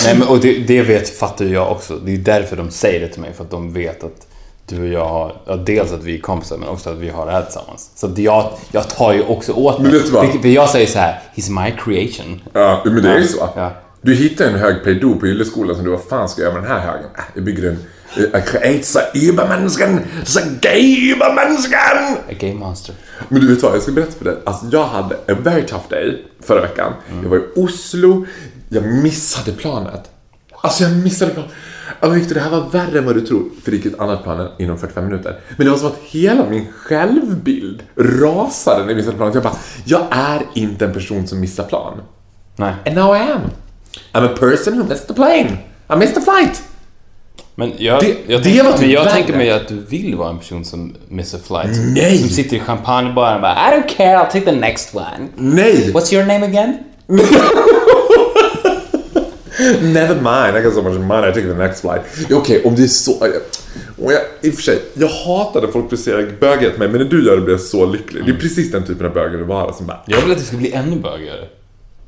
[0.05, 1.97] Nej, men, och det, det vet, fattar ju jag också.
[1.97, 4.27] Det är därför de säger det till mig, för att de vet att
[4.69, 7.27] du och jag har, ja, dels att vi är kompisar, men också att vi har
[7.27, 7.91] det här tillsammans.
[7.95, 9.83] Så att jag, jag tar ju också åt mig.
[9.83, 10.31] Men vet du vad?
[10.43, 12.41] För- jag säger så här, he's my creation.
[12.53, 13.49] Ja, men det är ju så.
[13.57, 13.71] Ja.
[14.03, 16.71] Du hittar en hög playdo på Gylleskolan som du, vad fan ska jag göra med
[16.71, 17.07] den här högen?
[17.17, 17.79] Äh, Jag bygger en...
[18.33, 22.17] Jag create så Übermänniskan, så gay Übermänniskan!
[22.29, 22.95] A gay monster.
[23.29, 24.35] Men du vet vad, jag ska berätta för dig.
[24.47, 26.93] Alltså jag hade a very tough day förra veckan.
[27.23, 28.27] Jag var i Oslo,
[28.69, 30.11] jag missade planet.
[30.61, 31.51] Alltså jag missade planet.
[32.01, 33.45] Alltså Victor, det här var värre än vad du tror.
[33.65, 35.41] För det gick ett annat plan inom 45 minuter.
[35.57, 39.35] Men det var som att hela min självbild rasade när jag missade planet.
[39.35, 42.01] Jag bara, jag är inte en person som missar plan.
[42.57, 42.75] Nej.
[42.87, 43.41] And now I am.
[44.13, 45.59] I'm a person who missed the plane.
[45.93, 46.63] I missed the flight.
[47.55, 49.13] Men jag, Det- jag, det tänker, var men typ jag värre.
[49.15, 51.79] tänker mig att du vill vara en person som missar flight.
[51.95, 52.19] Nej.
[52.19, 55.29] Som sitter i champagnebaren och bara I don't care, I'll take the next one.
[55.37, 55.93] Nej!
[55.93, 56.79] What's your name again?
[59.83, 62.03] Never mind, I got so much money, I take the next flight.
[62.33, 63.13] Okej, om det är så...
[63.99, 67.27] Och jag, I och för sig, jag hatade folk placerar bögighet med men när du
[67.27, 68.25] gör det blir jag så lycklig.
[68.27, 70.01] Det är precis den typen av bög du vill vara som bara...
[70.07, 71.49] Jag vill att du ska bli ännu bögigare.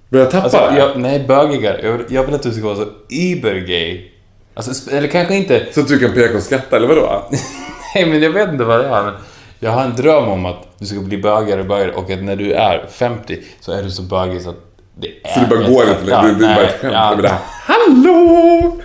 [0.08, 0.78] Börjar jag tappa Alltså, det?
[0.78, 1.80] jag, nej, bögigare.
[1.82, 4.10] Jag vill, jag vill att du ska vara så übergay.
[4.54, 5.66] Alltså, eller kanske inte...
[5.72, 7.28] Så att du kan peka och skratta, eller vadå?
[7.94, 9.02] Nej, men jag vet inte vad det är.
[9.04, 9.14] Men
[9.60, 12.36] jag har en dröm om att du ska bli bögigare och bögigare och att när
[12.36, 14.67] du är 50 så är du så bögig så att
[15.00, 15.34] det är...
[15.34, 17.38] Så det bara går inte längre, det blir bara ett skämt ja, det här.
[17.66, 18.76] Hallå!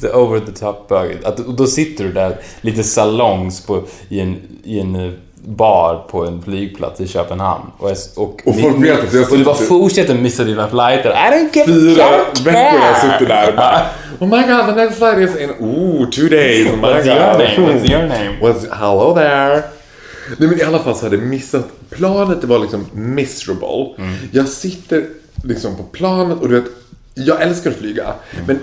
[0.00, 0.92] The over the top.
[1.24, 5.12] Att, och då sitter du där lite salongs på, i, en, i en eh,
[5.44, 7.64] bar på en flygplats i Köpenhamn.
[7.78, 10.68] Och, är- och, Och folk vet att jag Och du bara sitter- fortsätter missa dina
[10.68, 11.10] flighter.
[11.10, 12.04] I don't give Fyra
[12.44, 13.80] veckor har jag suttit där och bara
[14.20, 16.66] Oh my god, the next flight is in, ooh, two days.
[16.66, 17.06] Oh my What's god.
[17.06, 17.66] your name?
[17.74, 18.36] What's your name?
[18.40, 19.62] What's, hello there.
[20.36, 23.94] Nej men i alla fall så hade jag missat, planet var liksom miserable.
[23.98, 24.14] Mm.
[24.32, 25.06] Jag sitter
[25.44, 26.70] liksom på planet och du vet,
[27.14, 28.02] jag älskar att flyga.
[28.04, 28.46] Mm.
[28.46, 28.58] Men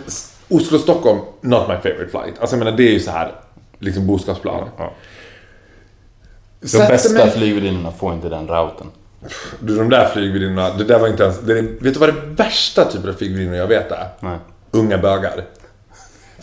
[0.47, 2.39] Oslo-Stockholm, not my favorite flight.
[2.39, 3.32] Alltså jag menar det är ju så här,
[3.80, 4.70] liksom boskapsplan.
[4.78, 4.93] Ja.
[6.61, 8.88] De Sätter bästa mig- flygvärdinnorna får inte den routen.
[9.59, 11.39] Du, de där flygvärdinnorna, det där var inte ens...
[11.39, 14.07] Det vet du vad det värsta typen av flygvärdinnor jag vet är?
[14.20, 14.38] Nej.
[14.72, 15.45] Unga bögar.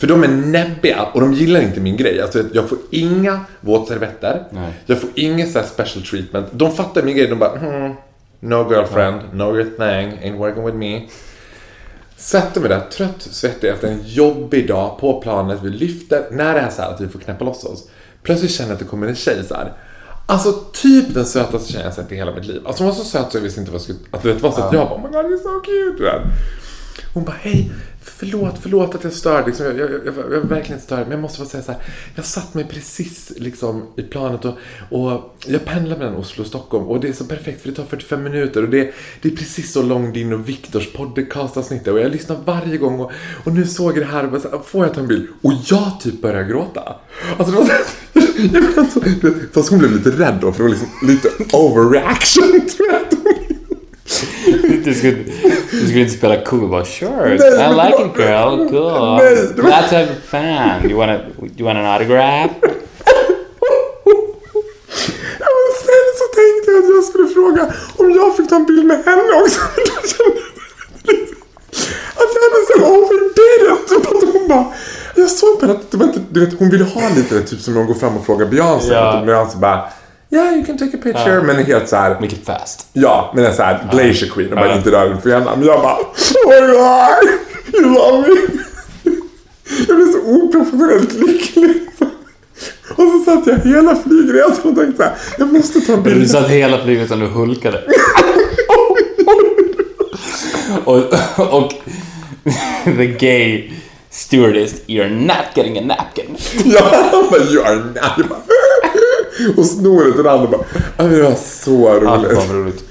[0.03, 2.21] För de är näbbiga och de gillar inte min grej.
[2.21, 4.43] Alltså, jag får inga våtservetter.
[4.49, 4.73] Nej.
[4.85, 6.47] Jag får inget så special treatment.
[6.51, 7.27] De fattar min grej.
[7.27, 7.93] De bara hmm,
[8.39, 11.01] No girlfriend, no your thing, ain't working with me.
[12.17, 15.59] Sätter mig där trött, svettig efter en jobbig dag på planet.
[15.63, 16.25] Vi lyfter.
[16.31, 17.89] När det är så här att vi får knäppa loss oss.
[18.23, 19.73] Plötsligt känner jag att det kommer en tjej så här.
[20.25, 22.61] Alltså typ den sötaste tjejen jag sett i hela mitt liv.
[22.65, 23.99] Alltså hon var så söt så jag visste inte vad jag skulle...
[24.11, 26.21] Att du vet, var så att jag bara oh my god you're so cute.
[27.13, 27.71] Hon bara, hej,
[28.01, 29.45] förlåt, förlåt att jag stör.
[29.45, 31.71] Liksom, jag, jag, jag, jag är verkligen inte störd, men jag måste bara säga så
[31.71, 31.81] här.
[32.15, 34.57] Jag satt mig precis liksom, i planet och,
[34.89, 37.85] och jag pendlar mellan Oslo och Stockholm och det är så perfekt för det tar
[37.85, 42.11] 45 minuter och det, det är precis så lång din och Viktors podcastavsnitt och jag
[42.11, 43.11] lyssnar varje gång och,
[43.43, 45.27] och nu såg jag det här och bara så här, får jag ta en bild?
[45.41, 46.95] Och jag typ börjar gråta.
[47.37, 47.83] Alltså det var så här,
[48.77, 49.01] alltså,
[49.53, 53.01] fast hon blev lite rädd då för det var liksom lite overreaction tror jag.
[54.83, 55.17] Du skulle,
[55.83, 59.17] du skulle inte spela cool bara sure, Nej, I like it girl, cool.
[59.17, 60.89] Nej, var- Glad to have a fan.
[60.89, 61.19] You want, a,
[61.57, 62.53] you want an autograph?
[65.39, 68.85] Men sen så tänkte jag att jag skulle fråga om jag fick ta en bild
[68.85, 69.59] med henne också.
[72.21, 73.87] Att jag hade så overbearat.
[73.87, 74.65] Typ hon bara...
[75.15, 76.19] Jag såg på henne att det var inte...
[76.29, 78.93] Du vet, hon ville ha lite typ som när hon går fram och frågar Beyoncé.
[78.93, 79.19] Ja.
[79.19, 79.81] Och Beyoncé bara...
[80.33, 81.41] Yeah, you can take a picture.
[81.41, 82.09] Men helt så här...
[82.09, 82.87] Make it fast.
[82.93, 84.75] Ja, men en så här Glacier Queen och bara Ja.
[84.75, 85.55] inte rör den för gärna.
[85.55, 85.95] Men jag bara...
[85.95, 86.05] Oh
[86.47, 87.29] my god!
[87.73, 88.35] You love me!
[89.87, 91.81] Jag blev så oprofessionellt lycklig.
[92.89, 96.09] Och så satt jag hela flygresan och tänkte så här, jag måste ta en Du
[96.09, 96.29] bild.
[96.31, 97.81] satt hela flygresan och hulkade.
[100.85, 100.97] och,
[101.53, 101.73] och
[102.85, 103.71] the gay
[104.09, 106.35] stewardess, you're not getting a napkin.
[106.65, 108.25] Ja, bara, you are not.
[109.39, 110.61] Jag bara, Och snoret rann och bara,
[110.97, 112.37] "Ja, men det var så Allt roligt.
[112.49, 112.83] var roligt.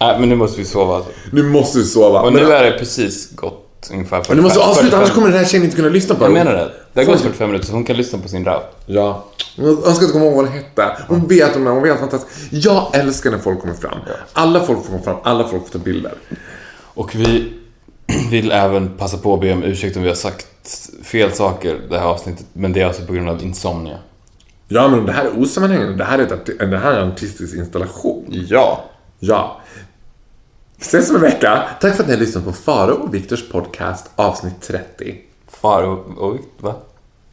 [0.00, 1.10] Nej, men nu måste vi sova alltså.
[1.32, 2.20] Nu måste vi sova.
[2.22, 5.28] Och Men- nu är det precis gått ungefär Men du måste 45 avsluta, annars kommer
[5.28, 6.34] den här tjejen inte kunna lyssna på Jag det.
[6.34, 6.72] menar det.
[6.92, 8.82] Det har gått 45 minuter så hon kan lyssna på sin rap.
[8.86, 9.24] Ja.
[9.56, 10.96] Jag önskar att komma ihåg vad hon hette.
[11.08, 12.52] Hon vet om det, hon vet fantastiskt.
[12.52, 13.98] Jag älskar när folk kommer fram.
[14.32, 16.12] Alla folk får komma fram, alla folk får ta bilder.
[16.94, 17.52] Och vi
[18.30, 20.46] vill även passa på att be om ursäkt om vi har sagt
[21.04, 22.46] fel saker det här avsnittet.
[22.52, 23.98] Men det är alltså på grund av insomnia.
[24.68, 25.94] Ja, men det här är osammanhängande.
[25.94, 28.24] Det här är, ett, det här är en artistisk installation.
[28.28, 28.84] Ja.
[29.18, 29.60] Ja.
[30.78, 31.62] Ses om en vecka.
[31.80, 35.20] Tack för att ni har lyssnat på Faro och Viktors podcast avsnitt 30.
[35.48, 36.74] Far och, och va?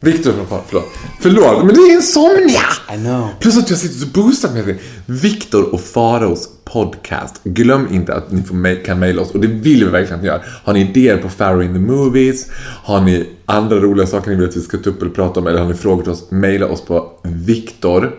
[0.04, 0.32] Viktor
[0.68, 0.84] förlåt.
[1.20, 2.94] Förlåt, men det är insomnia!
[2.94, 3.28] I know.
[3.40, 4.76] Plus att jag sitter och boostat med det.
[5.06, 7.40] Viktor och Faros podcast.
[7.44, 10.28] Glöm inte att ni får kan mejla oss och det vill vi verkligen att ni
[10.28, 10.44] gör.
[10.64, 12.50] Har ni idéer på Faro in the Movies?
[12.84, 15.46] Har ni andra roliga saker ni vill att vi ska ta upp eller prata om?
[15.46, 16.30] Eller har ni frågor till oss?
[16.30, 18.14] Mejla oss på Viktor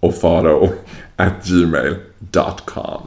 [0.00, 0.72] och Faro
[1.16, 3.02] at gmail.com.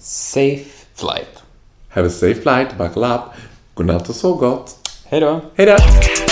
[0.00, 0.64] Safe
[0.94, 1.42] flight.
[1.88, 3.20] Have a safe flight, buckle up.
[3.74, 4.76] Godnatt och sov gott.
[5.04, 5.40] Hej då.
[5.56, 6.31] Hej då!